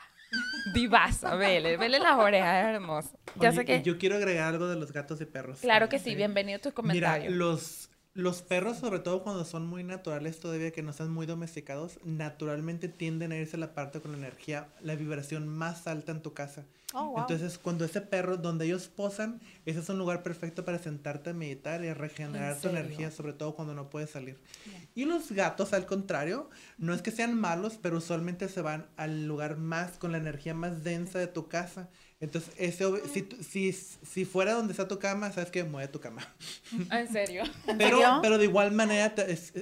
[0.73, 3.19] Divasa, vele, vele las orejas, es hermoso.
[3.39, 3.81] Ya sé que...
[3.81, 5.59] Yo quiero agregar algo de los gatos y perros.
[5.61, 7.31] Claro que sí, bienvenido a tus comentarios.
[7.31, 11.25] Mira, los, los perros, sobre todo cuando son muy naturales, todavía que no están muy
[11.25, 16.13] domesticados, naturalmente tienden a irse a la parte con la energía, la vibración más alta
[16.13, 16.63] en tu casa.
[16.93, 21.31] Oh, Entonces, cuando ese perro, donde ellos posan, ese es un lugar perfecto para sentarte
[21.31, 24.37] a meditar y a regenerar tu energía, sobre todo cuando no puedes salir.
[24.93, 29.27] Y los gatos, al contrario, no es que sean malos, pero usualmente se van al
[29.27, 31.89] lugar más, con la energía más densa de tu casa.
[32.21, 36.21] Entonces, ese, si, si, si fuera donde está tu cama, sabes que mueve tu cama.
[36.89, 37.43] Ah, ¿En serio?
[37.77, 39.13] Pero, pero de igual manera,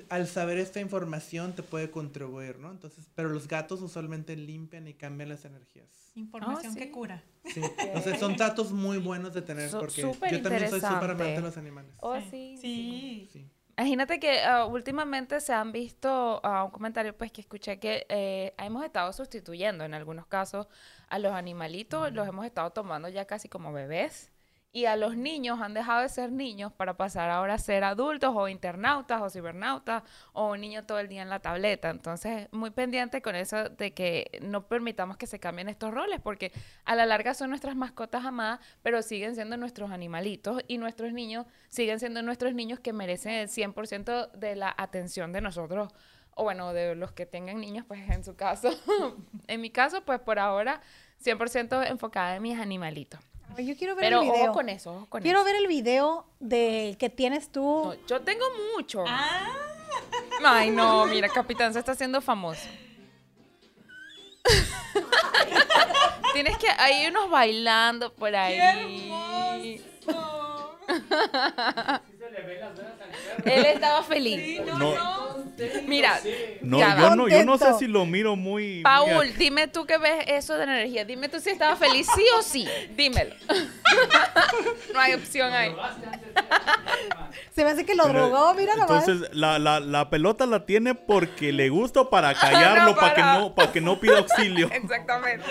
[0.09, 2.71] al saber esta información, te puede contribuir, ¿no?
[2.71, 5.87] Entonces, pero los gatos usualmente limpian y cambian las energías.
[6.15, 7.23] Información ah, que cura.
[7.45, 7.61] Sí.
[7.95, 11.41] O sea, son datos muy buenos de tener porque yo también soy súper amante de
[11.41, 11.93] los animales.
[11.99, 12.57] Oh, sí.
[12.61, 13.29] Sí.
[13.31, 13.49] sí.
[13.77, 18.53] Imagínate que ah, últimamente se han visto uh, un comentario pues que escuché que eh,
[18.59, 20.67] hemos estado sustituyendo en algunos casos
[21.09, 24.32] a los animalitos, los hemos estado tomando ya casi como bebés
[24.75, 28.33] y a los niños han dejado de ser niños para pasar ahora a ser adultos
[28.35, 30.01] o internautas o cibernautas
[30.33, 31.91] o un niño todo el día en la tableta.
[31.91, 36.51] Entonces, muy pendiente con eso de que no permitamos que se cambien estos roles porque
[36.85, 41.45] a la larga son nuestras mascotas amadas, pero siguen siendo nuestros animalitos y nuestros niños
[41.69, 45.93] siguen siendo nuestros niños que merecen el 100% de la atención de nosotros
[46.35, 48.71] o bueno, de los que tengan niños, pues en su caso.
[49.47, 50.81] en mi caso, pues por ahora
[51.23, 53.19] 100% enfocada en mis animalitos.
[53.57, 54.43] Yo quiero ver Pero el video.
[54.45, 55.45] ojo con eso, ojo con quiero eso.
[55.45, 57.61] ver el video del que tienes tú.
[57.61, 58.45] No, yo tengo
[58.75, 59.03] mucho.
[59.07, 59.47] Ah,
[60.43, 62.67] Ay, no, mira, Capitán se está haciendo famoso.
[66.33, 68.57] Tienes que, hay unos bailando por ahí.
[68.57, 70.79] qué hermoso.
[73.45, 74.39] Él estaba feliz.
[74.41, 75.32] Sí, no, No.
[75.85, 76.19] Mira,
[76.61, 78.81] No, ya yo no, yo no sé si lo miro muy...
[78.81, 81.05] Paul, dime tú que ves eso de la energía.
[81.05, 82.67] Dime tú si estaba feliz, sí o sí.
[82.95, 83.35] Dímelo.
[84.93, 85.75] no hay opción ahí.
[87.51, 89.07] Se me hace que lo Pero, drogó, mira nomás.
[89.07, 93.13] Entonces, la, la, la pelota la tiene porque le gusta o para callarlo, No, para
[93.13, 94.69] que no, para que no pida auxilio.
[94.73, 95.45] Exactamente.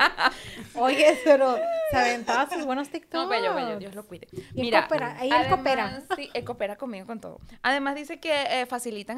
[0.74, 1.58] Oye, pero
[1.90, 3.24] se aventaba sus buenos TikToks.
[3.24, 4.28] No, bello, bello, Dios lo cuide.
[4.32, 6.02] Y él Mira, coopera, ahí él coopera.
[6.16, 7.40] Sí, él coopera conmigo con todo.
[7.62, 8.66] Además dice que eh,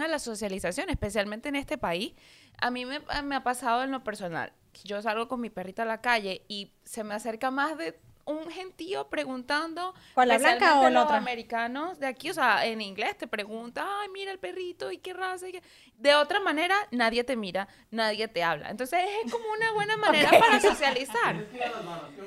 [0.01, 2.15] a la socialización, especialmente en este país.
[2.61, 4.53] A mí me, me ha pasado en lo personal.
[4.85, 8.51] Yo salgo con mi perrita a la calle y se me acerca más de un
[8.51, 9.95] gentío preguntando.
[10.15, 11.17] ¿Con la blanca especialmente o la los otra?
[11.19, 15.13] americanos de aquí, o sea, en inglés te pregunta, ay, mira el perrito y qué
[15.13, 15.49] raza.
[15.49, 15.63] y qué-".
[15.97, 18.71] De otra manera, nadie te mira, nadie te habla.
[18.71, 21.37] Entonces es como una buena manera para socializar.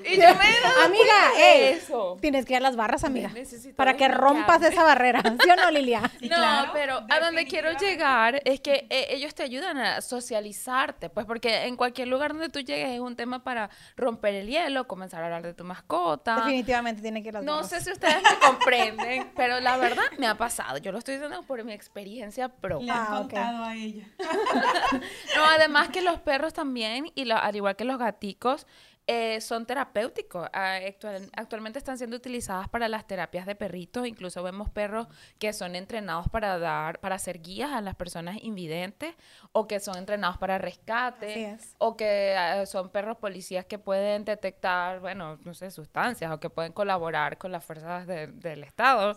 [0.04, 2.18] Y yo me he dado Amiga, ey, eso.
[2.22, 3.30] tienes que ir a las barras, amiga.
[3.30, 5.22] Necesito Para que rompas esa barrera.
[5.44, 6.02] ¿Sí o no, Lilia?
[6.20, 10.02] Sí, no, claro, pero a donde quiero llegar es que eh, ellos te ayudan a
[10.02, 14.48] socializarte, pues porque en cualquier lugar donde tú llegues es un tema para romper el
[14.48, 15.95] hielo, comenzar a hablar de tu mascota.
[16.26, 20.28] Definitivamente tiene que ir a No sé si ustedes me comprenden, pero la verdad me
[20.28, 20.78] ha pasado.
[20.78, 22.80] Yo lo estoy diciendo por mi experiencia pro.
[22.82, 23.20] Le han Ah, ok.
[23.30, 24.06] contado a ella.
[25.36, 28.66] No, además que los perros también, y lo- al igual que los gaticos,
[29.08, 30.50] eh, son terapéuticos.
[30.52, 34.08] Ah, actual- actualmente están siendo utilizadas para las terapias de perritos.
[34.08, 39.14] Incluso vemos perros que son entrenados para dar, para ser guías a las personas invidentes,
[39.52, 41.76] o que son entrenados para rescate, es.
[41.78, 46.50] o que ah, son perros policías que pueden detectar, bueno, no sé, sustancias, o que
[46.50, 49.16] pueden colaborar con las fuerzas de- del Estado.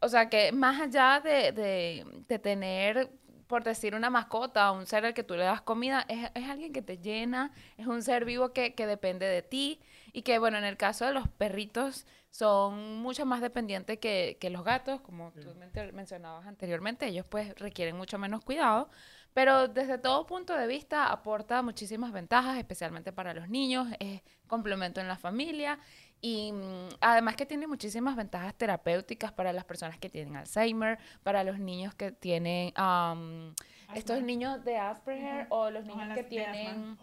[0.00, 3.08] O sea que más allá de, de- de tener,
[3.48, 6.72] por decir, una mascota, un ser al que tú le das comida, es, es alguien
[6.72, 9.80] que te llena, es un ser vivo que, que depende de ti
[10.12, 14.50] y que, bueno, en el caso de los perritos son mucho más dependientes que, que
[14.50, 18.90] los gatos, como tú men- mencionabas anteriormente, ellos pues requieren mucho menos cuidado,
[19.34, 25.00] pero desde todo punto de vista aporta muchísimas ventajas, especialmente para los niños, es complemento
[25.00, 25.78] en la familia
[26.20, 31.44] y mm, además que tiene muchísimas ventajas terapéuticas para las personas que tienen Alzheimer, para
[31.44, 33.54] los niños que tienen am,
[33.94, 36.98] estos niños de Asperger o los niños Ojalá que tienen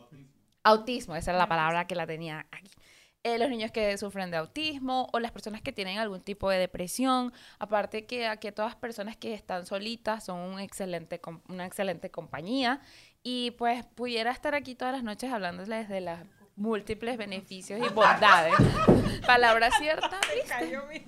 [0.63, 2.71] autismo, esa es la palabra que la tenía aquí.
[3.23, 6.59] Eh, los niños que sufren de autismo o las personas que tienen algún tipo de
[6.59, 7.33] depresión.
[7.57, 12.81] Aparte que aquí todas personas que están solitas son un excelente, una excelente compañía.
[13.23, 16.23] Y pues pudiera estar aquí todas las noches hablándoles de las
[16.55, 18.53] múltiples beneficios y bondades.
[19.25, 20.19] Palabra cierta,
[20.89, 21.05] ¿viste?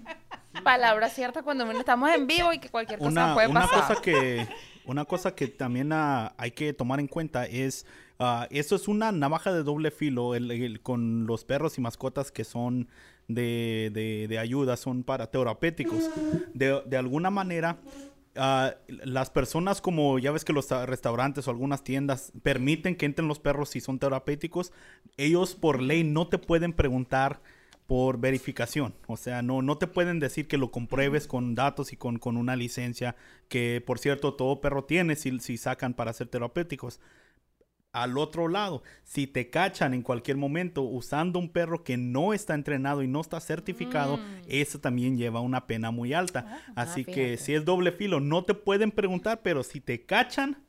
[0.63, 3.87] Palabra cierta cuando estamos en vivo y que cualquier cosa Una, puede una pasar.
[3.87, 4.47] cosa que
[4.85, 7.85] una cosa que también ah, hay que tomar en cuenta es
[8.19, 12.31] ah, eso es una navaja de doble filo el- el- con los perros y mascotas
[12.31, 12.87] que son
[13.27, 16.09] de, de- de ayuda son para terapéuticos
[16.53, 17.77] de, de alguna manera
[18.37, 23.27] ah, las personas como ya ves que los restaurantes o algunas tiendas permiten que entren
[23.27, 24.71] los perros si son terapéuticos
[25.17, 27.41] ellos por ley no te pueden preguntar
[27.87, 28.93] por verificación.
[29.07, 32.35] O sea, no, no te pueden decir que lo compruebes con datos y con, con
[32.35, 33.15] una licencia
[33.47, 36.99] que, por cierto, todo perro tiene si, si sacan para ser terapéuticos.
[38.03, 42.53] Al otro lado, si te cachan en cualquier momento usando un perro que no está
[42.53, 46.61] entrenado y no está certificado, eso también lleva una pena muy alta.
[46.75, 50.63] Así que si es doble filo, no te pueden preguntar, pero si te cachan,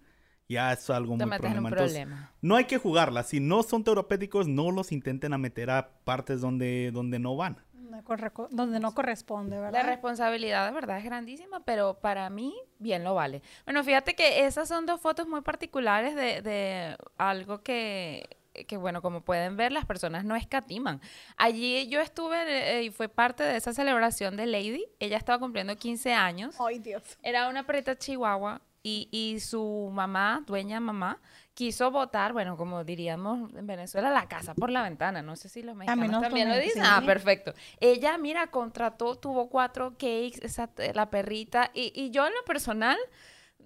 [0.48, 1.68] ya es algo Te muy problema.
[1.68, 2.32] Entonces, problema.
[2.40, 3.22] no hay que jugarla.
[3.22, 7.58] Si no son terapéuticos, no los intenten a meter a partes donde, donde no van.
[7.88, 9.84] No corre- Donde no corresponde, La ¿verdad?
[9.86, 13.42] responsabilidad de verdad es grandísima, pero para mí bien lo vale.
[13.64, 18.28] Bueno, fíjate que esas son dos fotos muy particulares de, de algo que,
[18.66, 21.00] que, bueno, como pueden ver, las personas no escatiman.
[21.36, 24.84] Allí yo estuve eh, y fue parte de esa celebración de Lady.
[25.00, 26.56] Ella estaba cumpliendo 15 años.
[26.60, 27.02] Ay, Dios.
[27.22, 31.20] Era una perrita chihuahua y, y su mamá, dueña mamá,
[31.58, 35.22] quiso botar, bueno, como diríamos en Venezuela, la casa por la ventana.
[35.22, 36.84] No sé si los mexicanos también lo dicen.
[36.84, 36.88] sí.
[36.88, 37.52] Ah, perfecto.
[37.80, 41.72] Ella, mira, contrató, tuvo cuatro cakes, esa, la perrita.
[41.74, 42.96] Y, y yo en lo personal,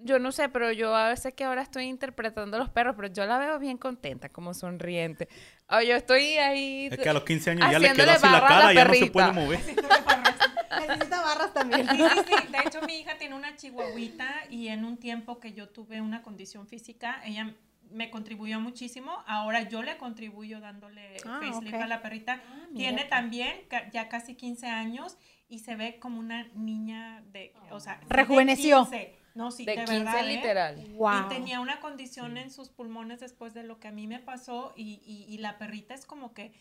[0.03, 3.09] yo no sé, pero yo a veces que ahora estoy interpretando a los perros, pero
[3.09, 5.29] yo la veo bien contenta, como sonriente.
[5.69, 6.89] O yo estoy ahí...
[6.91, 8.73] Es que a los 15 años ya le quedó así la barra a la cara,
[8.73, 9.61] ya no se puede mover.
[9.61, 11.87] Necesita barras también.
[11.91, 12.53] Sí, sí, sí.
[12.53, 16.23] De hecho, mi hija tiene una chihuahuita y en un tiempo que yo tuve una
[16.23, 17.53] condición física, ella
[17.93, 19.23] me contribuyó muchísimo.
[19.27, 22.43] Ahora yo le contribuyo dándole Ah, facelift a la perrita.
[22.47, 25.17] Ah, Tiene también ca- ya casi 15 años
[25.49, 28.81] y se ve como una niña de, o sea, de Rejuveneció.
[28.89, 29.19] 15.
[29.35, 30.37] No, sí, de de, 15 verdad, ¿eh?
[30.37, 30.87] literal.
[30.95, 31.13] Wow.
[31.27, 34.75] Y tenía una condición en sus pulmones después de lo que a mí me pasó
[34.77, 36.53] y, y, y la perrita es como que,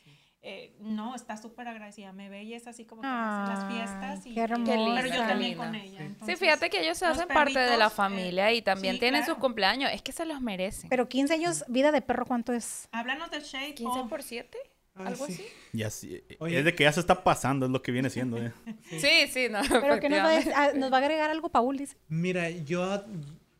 [0.44, 3.72] eh, no, está súper agradecida, me ve y es así como que me hace las
[3.72, 4.26] fiestas.
[4.26, 5.02] Y, qué hermosa.
[5.02, 6.00] Pero yo también con ella.
[6.00, 9.00] Sí, entonces, fíjate que ellos se hacen parte de la eh, familia y también sí,
[9.02, 9.36] tienen claro.
[9.36, 9.92] sus cumpleaños.
[9.94, 10.90] Es que se los merecen.
[10.90, 12.88] Pero 15 años, vida de perro, ¿cuánto es?
[12.92, 13.76] Háblanos del shake.
[13.76, 14.10] 15 Paul.
[14.10, 14.58] por 7,
[14.96, 15.34] Ah, algo sí.
[15.34, 15.46] así.
[15.74, 16.60] Ya sí, eh, Oye.
[16.60, 18.38] es de que ya se está pasando, es lo que viene siendo.
[18.38, 18.52] eh.
[18.90, 19.60] Sí, sí, no.
[19.70, 20.78] Pero que nos va, a, efectivamente.
[20.78, 21.96] ah, nos va a agregar algo, Paul, dice.
[22.10, 23.04] Mira, yo,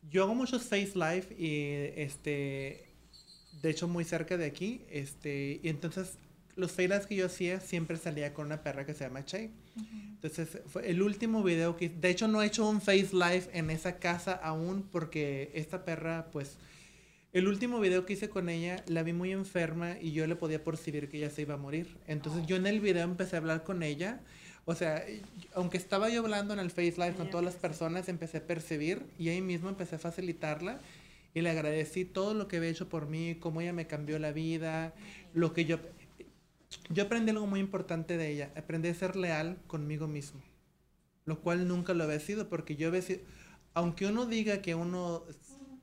[0.10, 2.90] yo hago muchos Face Live y este,
[3.62, 6.18] de hecho muy cerca de aquí, este, y entonces
[6.56, 9.52] los Face Lives que yo hacía siempre salía con una perra que se llama Che.
[10.14, 13.70] Entonces fue el último video que, de hecho no he hecho un Face Live en
[13.70, 16.58] esa casa aún porque esta perra pues...
[17.34, 20.62] El último video que hice con ella, la vi muy enferma y yo le podía
[20.66, 21.96] percibir que ella se iba a morir.
[22.06, 24.20] Entonces yo en el video empecé a hablar con ella.
[24.66, 25.06] O sea,
[25.56, 29.04] aunque estaba yo hablando en el Face Live con todas las personas, empecé a percibir
[29.18, 30.82] y ahí mismo empecé a facilitarla
[31.34, 34.32] y le agradecí todo lo que había hecho por mí, cómo ella me cambió la
[34.32, 34.94] vida,
[35.34, 35.80] lo que yo...
[36.90, 40.42] Yo aprendí algo muy importante de ella, aprendí a ser leal conmigo mismo,
[41.26, 43.22] lo cual nunca lo había sido porque yo había sido,
[43.74, 45.24] aunque uno diga que uno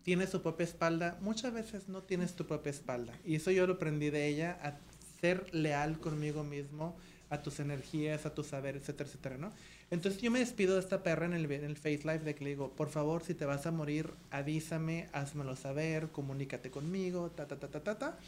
[0.03, 3.13] tiene su propia espalda, muchas veces no tienes tu propia espalda.
[3.25, 4.79] Y eso yo lo aprendí de ella, a
[5.21, 6.97] ser leal conmigo mismo,
[7.31, 9.53] a tus energías, a tu saber, etcétera, etcétera, ¿no?
[9.91, 12.45] Entonces yo me despido de esta perra en el, en el Face Life de que
[12.45, 17.47] le digo, por favor, si te vas a morir, avísame, házmelo saber, comunícate conmigo, ta,
[17.47, 18.19] ta, ta, ta, ta.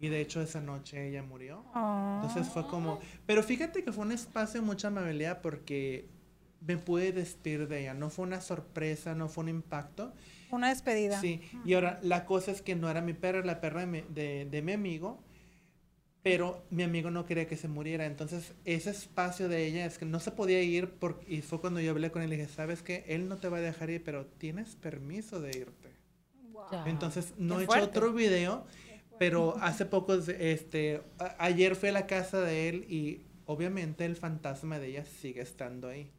[0.00, 1.64] Y de hecho esa noche ella murió.
[1.74, 2.20] Oh.
[2.22, 6.08] Entonces fue como, pero fíjate que fue un espacio de mucha amabilidad porque
[6.60, 10.12] me pude despedir de ella, no fue una sorpresa, no fue un impacto.
[10.50, 11.20] Una despedida.
[11.20, 13.86] Sí, y ahora la cosa es que no era mi perra, era la perra de
[13.86, 15.22] mi, de, de mi amigo,
[16.22, 18.06] pero mi amigo no quería que se muriera.
[18.06, 21.80] Entonces, ese espacio de ella es que no se podía ir, por, y fue cuando
[21.80, 23.04] yo hablé con él y dije, ¿sabes qué?
[23.08, 25.88] Él no te va a dejar ir, pero tienes permiso de irte.
[26.72, 26.84] Ya.
[26.86, 28.66] Entonces, no Qué he hecho otro video,
[29.18, 34.16] pero hace poco, este, a- ayer fui a la casa de él y obviamente el
[34.16, 36.10] fantasma de ella sigue estando ahí.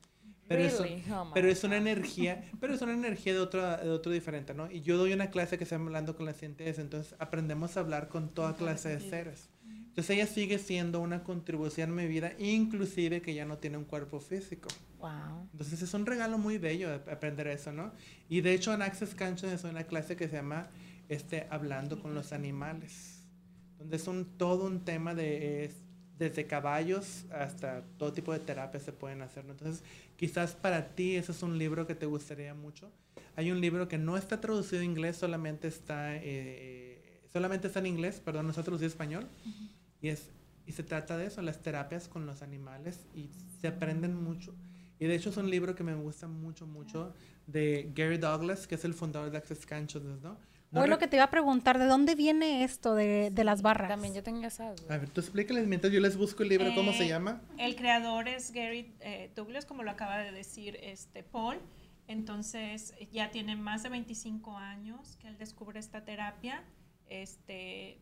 [0.47, 1.03] Pero, es, Really?
[1.11, 4.55] Oh my pero es una energía, pero es una energía de otro, de otro diferente,
[4.55, 4.71] ¿no?
[4.71, 7.81] Y yo doy una clase que se llama Hablando con las Entes, entonces aprendemos a
[7.81, 9.49] hablar con toda clase de seres.
[9.89, 13.85] Entonces ella sigue siendo una contribución a mi vida, inclusive que ya no tiene un
[13.85, 14.69] cuerpo físico.
[14.99, 15.47] Wow.
[15.51, 17.91] Entonces es un regalo muy bello ap- aprender eso, ¿no?
[18.27, 20.67] Y de hecho en Access Consciousness es una clase que se llama
[21.09, 23.23] este, Hablando con los Animales,
[23.77, 25.75] donde es un, todo un tema de, es-
[26.17, 29.51] desde caballos hasta todo tipo de terapias se pueden hacer, ¿no?
[29.53, 29.83] Entonces
[30.17, 32.91] quizás para ti ese es un libro que te gustaría mucho.
[33.37, 37.85] Hay un libro que no está traducido en inglés, solamente está, eh, solamente está en
[37.85, 39.27] inglés, perdón, no está traducido en español.
[40.01, 40.29] Y, es,
[40.65, 43.29] y se trata de eso, las terapias con los animales y
[43.61, 44.53] se aprenden mucho.
[44.99, 47.13] Y de hecho es un libro que me gusta mucho, mucho
[47.47, 50.37] de Gary Douglas, que es el fundador de Access Consciousness, ¿no?
[50.71, 53.43] No Hoy lo re- que te iba a preguntar, ¿de dónde viene esto de, de
[53.43, 53.89] las barras?
[53.89, 54.95] También yo tengo esa duda.
[54.95, 57.41] A ver, tú explícales mientras yo les busco el libro, ¿cómo se Eh, llama?
[57.57, 61.57] El creador es Gary eh, Douglas, como lo acaba de decir este Paul.
[62.07, 66.63] Entonces ya tiene más de 25 años que él descubre esta terapia
[67.07, 67.99] este,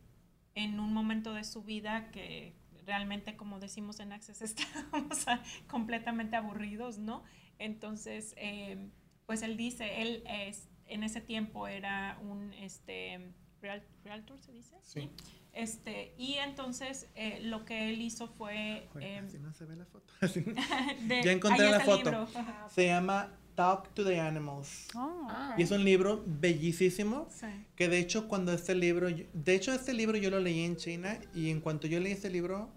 [0.54, 2.54] en un momento de su vida que
[2.86, 5.24] realmente, como decimos en Access, estábamos
[5.66, 7.22] completamente aburridos, ¿no?
[7.58, 8.88] Entonces, eh,
[9.26, 13.18] pues él dice, él es, en ese tiempo era un este,
[13.60, 14.76] real- realtor, ¿se dice?
[14.82, 15.10] Sí.
[15.52, 18.86] Este, y entonces eh, lo que él hizo fue...
[18.92, 20.12] Joder, em, así no se ve la foto.
[20.20, 21.96] de- ya encontré la foto.
[22.10, 22.28] libro.
[22.70, 24.86] Se llama Talk to the Animals.
[24.94, 25.26] Oh.
[25.56, 27.26] Y es un libro bellísimo.
[27.30, 27.46] Sí.
[27.74, 31.18] Que de hecho cuando este libro, de hecho este libro yo lo leí en China
[31.34, 32.70] y en cuanto yo leí este libro,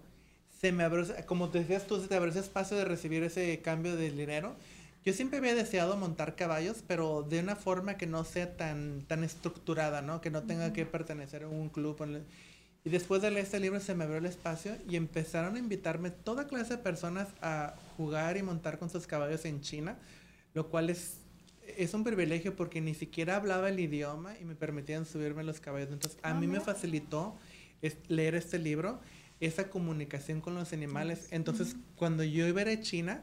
[0.60, 3.60] se me abrió, como te decías tú, se te abrió ese espacio de recibir ese
[3.62, 4.56] cambio de dinero.
[5.04, 9.24] Yo siempre había deseado montar caballos, pero de una forma que no sea tan, tan
[9.24, 10.20] estructurada, ¿no?
[10.20, 11.96] Que no tenga que pertenecer a un club.
[12.84, 16.10] Y después de leer este libro se me abrió el espacio y empezaron a invitarme
[16.10, 19.96] toda clase de personas a jugar y montar con sus caballos en China,
[20.54, 21.18] lo cual es,
[21.76, 25.90] es un privilegio porque ni siquiera hablaba el idioma y me permitían subirme los caballos.
[25.92, 27.36] Entonces a mí me facilitó
[27.82, 29.00] es- leer este libro,
[29.40, 31.26] esa comunicación con los animales.
[31.32, 33.22] Entonces cuando yo iba a China,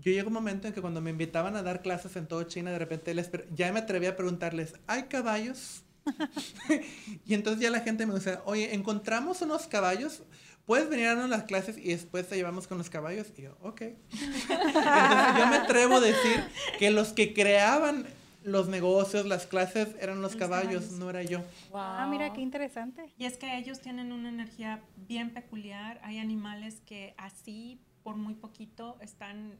[0.00, 2.70] yo llegó un momento en que cuando me invitaban a dar clases en todo China,
[2.70, 5.84] de repente les ya me atreví a preguntarles, ¿hay caballos?
[7.26, 10.22] y entonces ya la gente me decía, oye, encontramos unos caballos,
[10.66, 13.32] puedes venir a darnos las clases y después te llevamos con los caballos.
[13.36, 13.80] Y yo, ok.
[14.50, 16.44] entonces yo me atrevo a decir
[16.78, 18.06] que los que creaban
[18.42, 21.42] los negocios, las clases eran los, caballos, no era yo.
[21.74, 23.12] Ah, mira qué interesante.
[23.18, 26.00] Y es que ellos tienen una energía bien peculiar.
[26.02, 29.58] Hay animales que así, por muy poquito, están,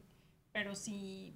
[0.51, 1.35] pero sí,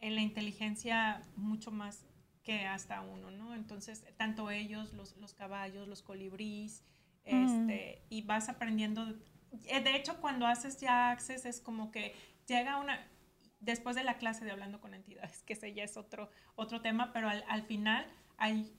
[0.00, 2.06] en la inteligencia mucho más
[2.42, 3.54] que hasta uno, ¿no?
[3.54, 6.84] Entonces, tanto ellos, los, los caballos, los colibríes,
[7.24, 9.04] este, y vas aprendiendo.
[9.64, 12.14] Eh, de hecho, cuando haces ya Access es como que
[12.46, 13.04] llega una,
[13.58, 17.12] después de la clase de hablando con entidades, que ese ya es otro, otro tema,
[17.12, 18.06] pero al, al final
[18.36, 18.72] hay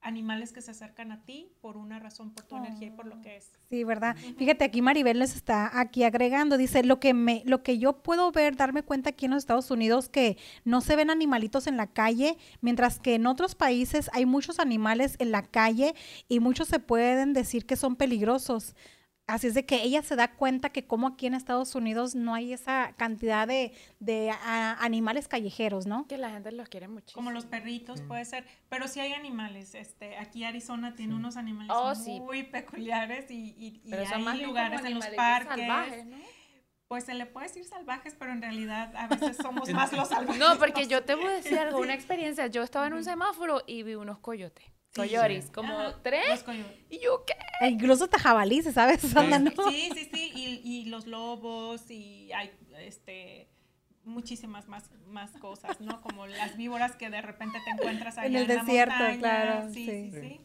[0.00, 3.20] animales que se acercan a ti por una razón, por tu energía y por lo
[3.20, 3.50] que es.
[3.68, 4.16] Sí, ¿verdad?
[4.36, 8.30] Fíjate, aquí Maribel les está aquí agregando, dice, lo que me lo que yo puedo
[8.32, 11.88] ver, darme cuenta aquí en los Estados Unidos que no se ven animalitos en la
[11.88, 15.94] calle, mientras que en otros países hay muchos animales en la calle
[16.28, 18.74] y muchos se pueden decir que son peligrosos.
[19.28, 22.34] Así es de que ella se da cuenta que como aquí en Estados Unidos no
[22.34, 26.06] hay esa cantidad de, de animales callejeros, ¿no?
[26.06, 27.14] Que la gente los quiere mucho.
[27.14, 28.46] Como los perritos, puede ser.
[28.70, 29.74] Pero sí hay animales.
[29.74, 35.06] Este, aquí Arizona tiene unos animales oh, muy peculiares y, y, hay lugares en los
[35.08, 35.58] parques.
[35.58, 36.16] Salvajes, ¿no?
[36.88, 40.40] Pues se le puede decir salvajes, pero en realidad a veces somos más los salvajes.
[40.40, 42.46] No, porque yo te voy a decir algo, una experiencia.
[42.46, 44.64] Yo estaba en un semáforo y vi unos coyotes.
[45.02, 46.44] Coyoris, como tres.
[46.90, 47.34] ¿Y yo qué?
[47.60, 49.00] E incluso hasta jabalíes, ¿sabes?
[49.00, 53.48] Sí, sí, sí, Y, y, los lobos y hay este
[54.04, 56.00] muchísimas más, más cosas, ¿no?
[56.00, 59.72] Como las víboras que de repente te encuentras allá en el desierto, claro.
[59.72, 60.40] Sí, sí, sí.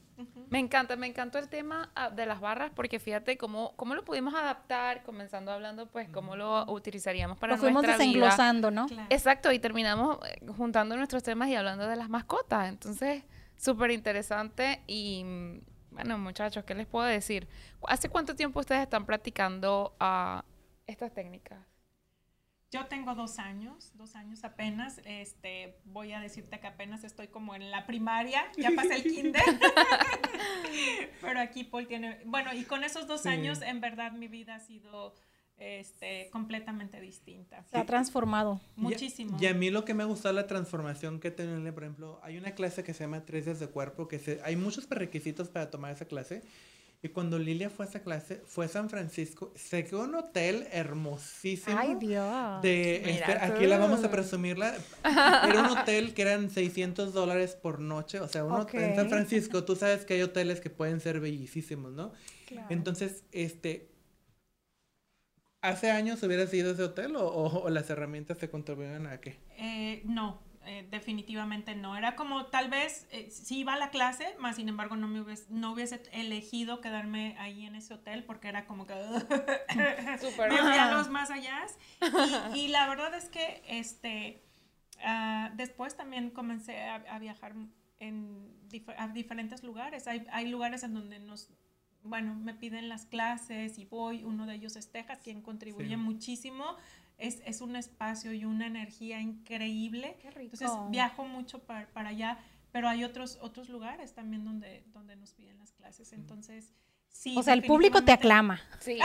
[0.50, 4.06] Me encanta, me encantó el tema ah, de las barras porque fíjate cómo, cómo lo
[4.06, 8.86] pudimos adaptar, comenzando hablando pues cómo lo utilizaríamos para lo fuimos desenglosando, ¿no?
[9.10, 12.70] Exacto, y terminamos eh, juntando nuestros temas y hablando de las mascotas.
[12.70, 13.24] Entonces,
[13.58, 15.26] súper interesante y
[15.92, 17.48] bueno, muchachos, ¿qué les puedo decir?
[17.88, 20.42] ¿Hace cuánto tiempo ustedes están practicando uh,
[20.88, 21.60] estas técnicas?
[22.72, 25.00] Yo tengo dos años, dos años apenas.
[25.06, 29.44] Este, voy a decirte que apenas estoy como en la primaria, ya pasé el kinder.
[31.22, 34.60] Pero aquí Paul tiene, bueno, y con esos dos años, en verdad, mi vida ha
[34.60, 35.14] sido
[35.64, 37.64] este, completamente distinta.
[37.72, 38.60] Se ha transformado.
[38.76, 39.38] Muchísimo.
[39.40, 42.52] Y a, mí lo que me gusta la transformación que tiene, por ejemplo, hay una
[42.52, 45.94] clase que se llama Tres días de cuerpo, que se, hay muchos requisitos para tomar
[45.94, 46.44] esa clase.
[47.02, 50.16] Y cuando Lilia fue a esa clase, fue a San Francisco, se quedó en un
[50.16, 51.78] hotel hermosísimo.
[51.78, 52.62] Ay, Dios.
[52.62, 54.74] De, este, aquí la vamos a presumirla.
[55.04, 58.22] Era un hotel que eran 600 dólares por noche.
[58.22, 61.92] O sea, uno en San Francisco, tú sabes que hay hoteles que pueden ser bellísimos,
[61.92, 62.14] ¿no?
[62.70, 63.93] Entonces, este,
[65.64, 69.40] ¿Hace años hubieras ido a ese hotel o, las herramientas te contribuyen a qué?
[69.56, 71.96] Eh, no, eh, definitivamente no.
[71.96, 75.22] Era como tal vez eh, sí iba a la clase, más sin embargo no me
[75.22, 78.94] hubiese, no hubiese elegido quedarme ahí en ese hotel porque era como que
[80.20, 80.52] Super.
[80.52, 81.66] me fui a los más allá.
[82.54, 84.44] Y, la verdad es que este
[85.02, 87.54] ah, después también comencé a, viajar
[88.00, 88.54] en
[88.98, 90.08] a diferentes lugares.
[90.08, 91.50] Hay, hay lugares en donde nos
[92.04, 96.76] bueno, me piden las clases y voy, uno de ellos es Texas, quien contribuye muchísimo.
[97.18, 100.18] Es, es, un espacio y una energía increíble.
[100.22, 100.56] Qué rico.
[100.56, 102.40] Entonces viajo mucho para, para, allá,
[102.72, 106.12] pero hay otros, otros lugares también donde, donde nos piden las clases.
[106.12, 106.74] Entonces,
[107.10, 107.36] sí.
[107.38, 108.60] O sea, el público te aclama.
[108.80, 109.00] Sí,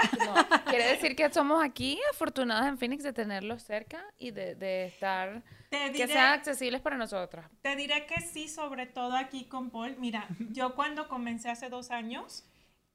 [0.69, 5.45] quiere decir que somos aquí afortunados en Phoenix de tenerlos cerca y de, de estar,
[5.71, 7.45] que sean accesibles para nosotros.
[7.63, 9.97] Te diré que sí, sobre todo aquí con Paul.
[9.99, 12.45] Mira, yo cuando comencé hace dos años,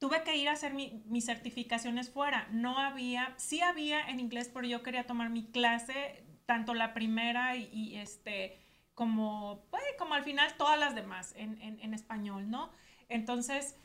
[0.03, 2.49] tuve que ir a hacer mis certificaciones fuera.
[2.51, 7.55] No había, sí había en inglés, pero yo quería tomar mi clase, tanto la primera
[7.55, 8.59] y, este,
[8.95, 12.69] como, pues, como al final todas las demás en, español, ¿no?
[13.07, 13.77] Entonces,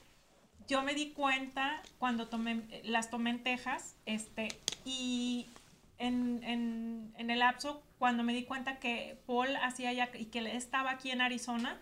[0.66, 4.48] yo me di cuenta cuando tomé, las tomé en Texas, este,
[4.84, 5.46] y
[5.98, 10.56] en, en, en el lapso, cuando me di cuenta que Paul hacía ya, y que
[10.56, 11.78] estaba aquí en Arizona,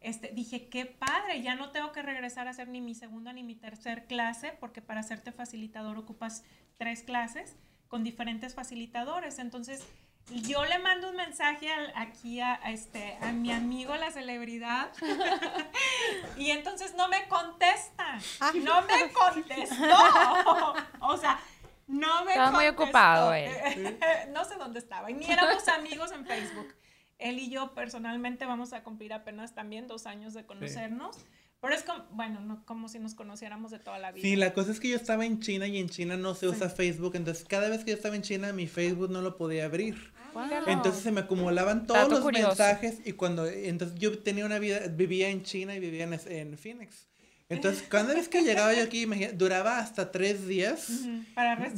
[0.00, 3.42] este, dije, qué padre, ya no tengo que regresar a hacer ni mi segunda ni
[3.42, 6.42] mi tercer clase, porque para hacerte facilitador ocupas
[6.78, 7.54] tres clases
[7.88, 9.38] con diferentes facilitadores.
[9.38, 9.86] Entonces,
[10.30, 14.90] yo le mando un mensaje aquí a, este, a mi amigo, la celebridad,
[16.36, 18.52] y entonces no me contesta, ah.
[18.54, 20.74] no me contestó.
[21.00, 21.40] O sea,
[21.88, 23.98] no me Estaba muy ocupado él.
[24.32, 26.74] no sé dónde estaba, y ni éramos amigos en Facebook.
[27.20, 31.16] Él y yo personalmente vamos a cumplir apenas también dos años de conocernos.
[31.60, 34.22] Pero es como, bueno, no, como si nos conociéramos de toda la vida.
[34.22, 36.70] Sí, la cosa es que yo estaba en China y en China no se usa
[36.70, 37.16] Facebook.
[37.16, 40.12] Entonces, cada vez que yo estaba en China, mi Facebook no lo podía abrir.
[40.34, 44.86] Ah, entonces se me acumulaban todos los mensajes y cuando, entonces yo tenía una vida,
[44.88, 47.08] vivía en China y vivía en, Phoenix.
[47.48, 50.88] Entonces, cada vez que llegaba yo aquí, duraba hasta tres días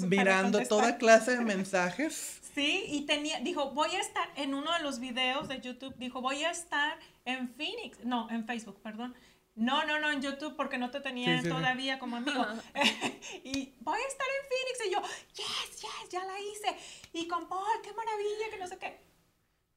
[0.07, 4.81] mirando toda clase de mensajes Sí, y tenía, dijo, voy a estar en uno de
[4.81, 9.15] los videos de YouTube, dijo, voy a estar en Phoenix, no, en Facebook, perdón.
[9.55, 12.41] No, no, no, en YouTube porque no te tenía todavía como amigo.
[13.45, 14.87] y voy a estar en Phoenix.
[14.87, 15.03] Y yo,
[15.35, 16.77] yes, yes, ya la hice.
[17.13, 19.01] Y con Paul, qué maravilla, que no sé qué.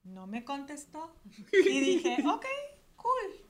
[0.04, 1.14] No me contestó.
[1.52, 2.46] Y dije, ok,
[2.96, 3.45] cool.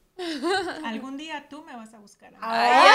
[0.85, 2.33] Algún día tú me vas a buscar.
[2.39, 2.87] Ahí,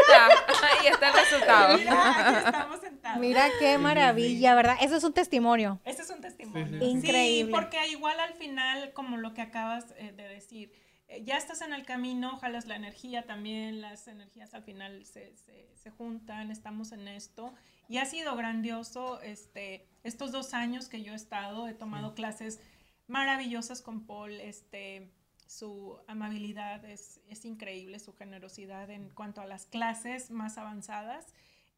[0.00, 0.26] está.
[0.66, 1.78] Ahí está el resultado.
[1.78, 3.20] Mira, estamos sentados.
[3.20, 4.76] Mira qué maravilla, ¿verdad?
[4.80, 5.80] Eso es un testimonio.
[5.84, 6.84] Eso es un testimonio.
[6.84, 7.52] Increíble.
[7.52, 10.72] Sí, porque igual al final, como lo que acabas eh, de decir,
[11.08, 15.34] eh, ya estás en el camino, jalas la energía también, las energías al final se,
[15.36, 17.54] se, juntan, estamos en esto.
[17.88, 22.60] Y ha sido grandioso este, estos dos años que yo he estado, he tomado clases
[23.06, 25.12] maravillosas con Paul, este,
[25.46, 31.26] su amabilidad es, es, increíble, su generosidad en cuanto a las clases más avanzadas.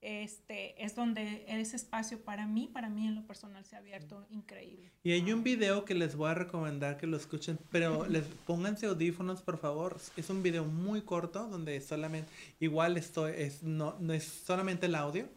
[0.00, 4.28] Este, es donde ese espacio para mí, para mí en lo personal se ha abierto
[4.30, 4.92] increíble.
[5.02, 8.86] Y hay un video que les voy a recomendar que lo escuchen, pero les pónganse
[8.86, 9.96] audífonos por favor.
[10.16, 14.94] Es un video muy corto donde solamente, igual esto es, no, no es solamente el
[14.94, 15.28] audio,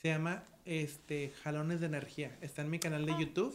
[0.00, 2.36] se llama este, jalones de energía.
[2.40, 3.54] Está en mi canal de ah, YouTube.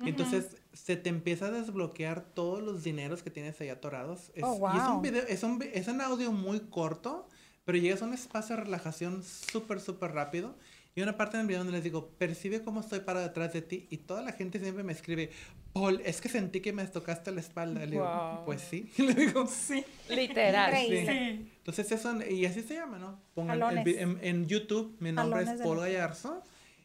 [0.00, 4.30] Entonces se te empieza a desbloquear todos los dineros que tienes ahí atorados.
[4.34, 7.28] Es, oh, y es un video, es un, es un audio muy corto,
[7.64, 10.54] pero llegas a un espacio de relajación súper, súper rápido.
[10.96, 13.86] Y una parte del video donde les digo, percibe cómo estoy parado detrás de ti.
[13.90, 15.30] Y toda la gente siempre me escribe,
[15.72, 17.80] Paul, es que sentí que me tocaste la espalda.
[17.80, 18.92] Le digo, pues sí.
[18.98, 19.84] Le digo, sí.
[20.08, 20.72] Literal.
[20.76, 21.50] Sí.
[21.56, 23.20] Entonces eso, y así se llama, ¿no?
[23.34, 26.42] Pongan en, en, YouTube, mi nombre es Paul Gallarzo.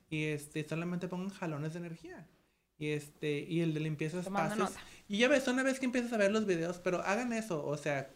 [0.09, 2.27] Y este, solamente pongan jalones de energía.
[2.79, 4.71] Y este, y el de limpieza espacios.
[5.07, 7.77] Y ya ves, una vez que empiezas a ver los videos, pero hagan eso, o
[7.77, 8.09] sea,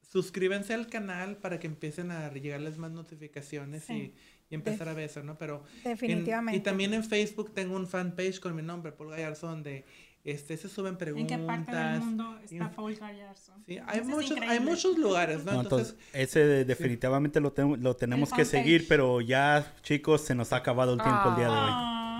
[0.00, 4.14] suscríbanse al canal para que empiecen a llegarles más notificaciones y
[4.52, 5.38] y empezar a ver eso, ¿no?
[5.38, 6.58] Pero definitivamente.
[6.58, 9.86] y también en Facebook tengo un fanpage con mi nombre, Paul Gallarzo, donde
[10.24, 11.32] este, se suben preguntas.
[11.32, 13.54] ¿En qué parte del mundo está Paul Gallarzo?
[13.66, 15.58] Sí, hay, muchos, hay muchos lugares, ¿no?
[15.62, 20.92] entonces, ese definitivamente lo, lo tenemos que seguir, pero ya, chicos, se nos ha acabado
[20.92, 21.70] el tiempo el día de hoy.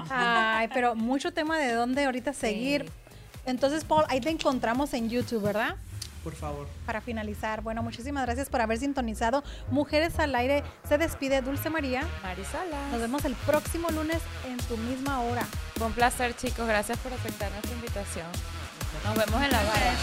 [0.08, 0.56] Ah.
[0.58, 2.86] Ay, pero mucho tema de dónde ahorita seguir.
[3.44, 5.76] Entonces, Paul, ahí te encontramos en YouTube, ¿verdad?
[6.22, 6.68] Por favor.
[6.86, 10.62] Para finalizar, bueno, muchísimas gracias por haber sintonizado Mujeres al Aire.
[10.88, 12.02] Se despide Dulce María.
[12.22, 12.90] Marisala.
[12.92, 15.44] Nos vemos el próximo lunes en tu misma hora.
[15.78, 16.66] Con placer, chicos.
[16.66, 18.26] Gracias por aceptar nuestra invitación.
[19.04, 19.94] Nos vemos en la barra.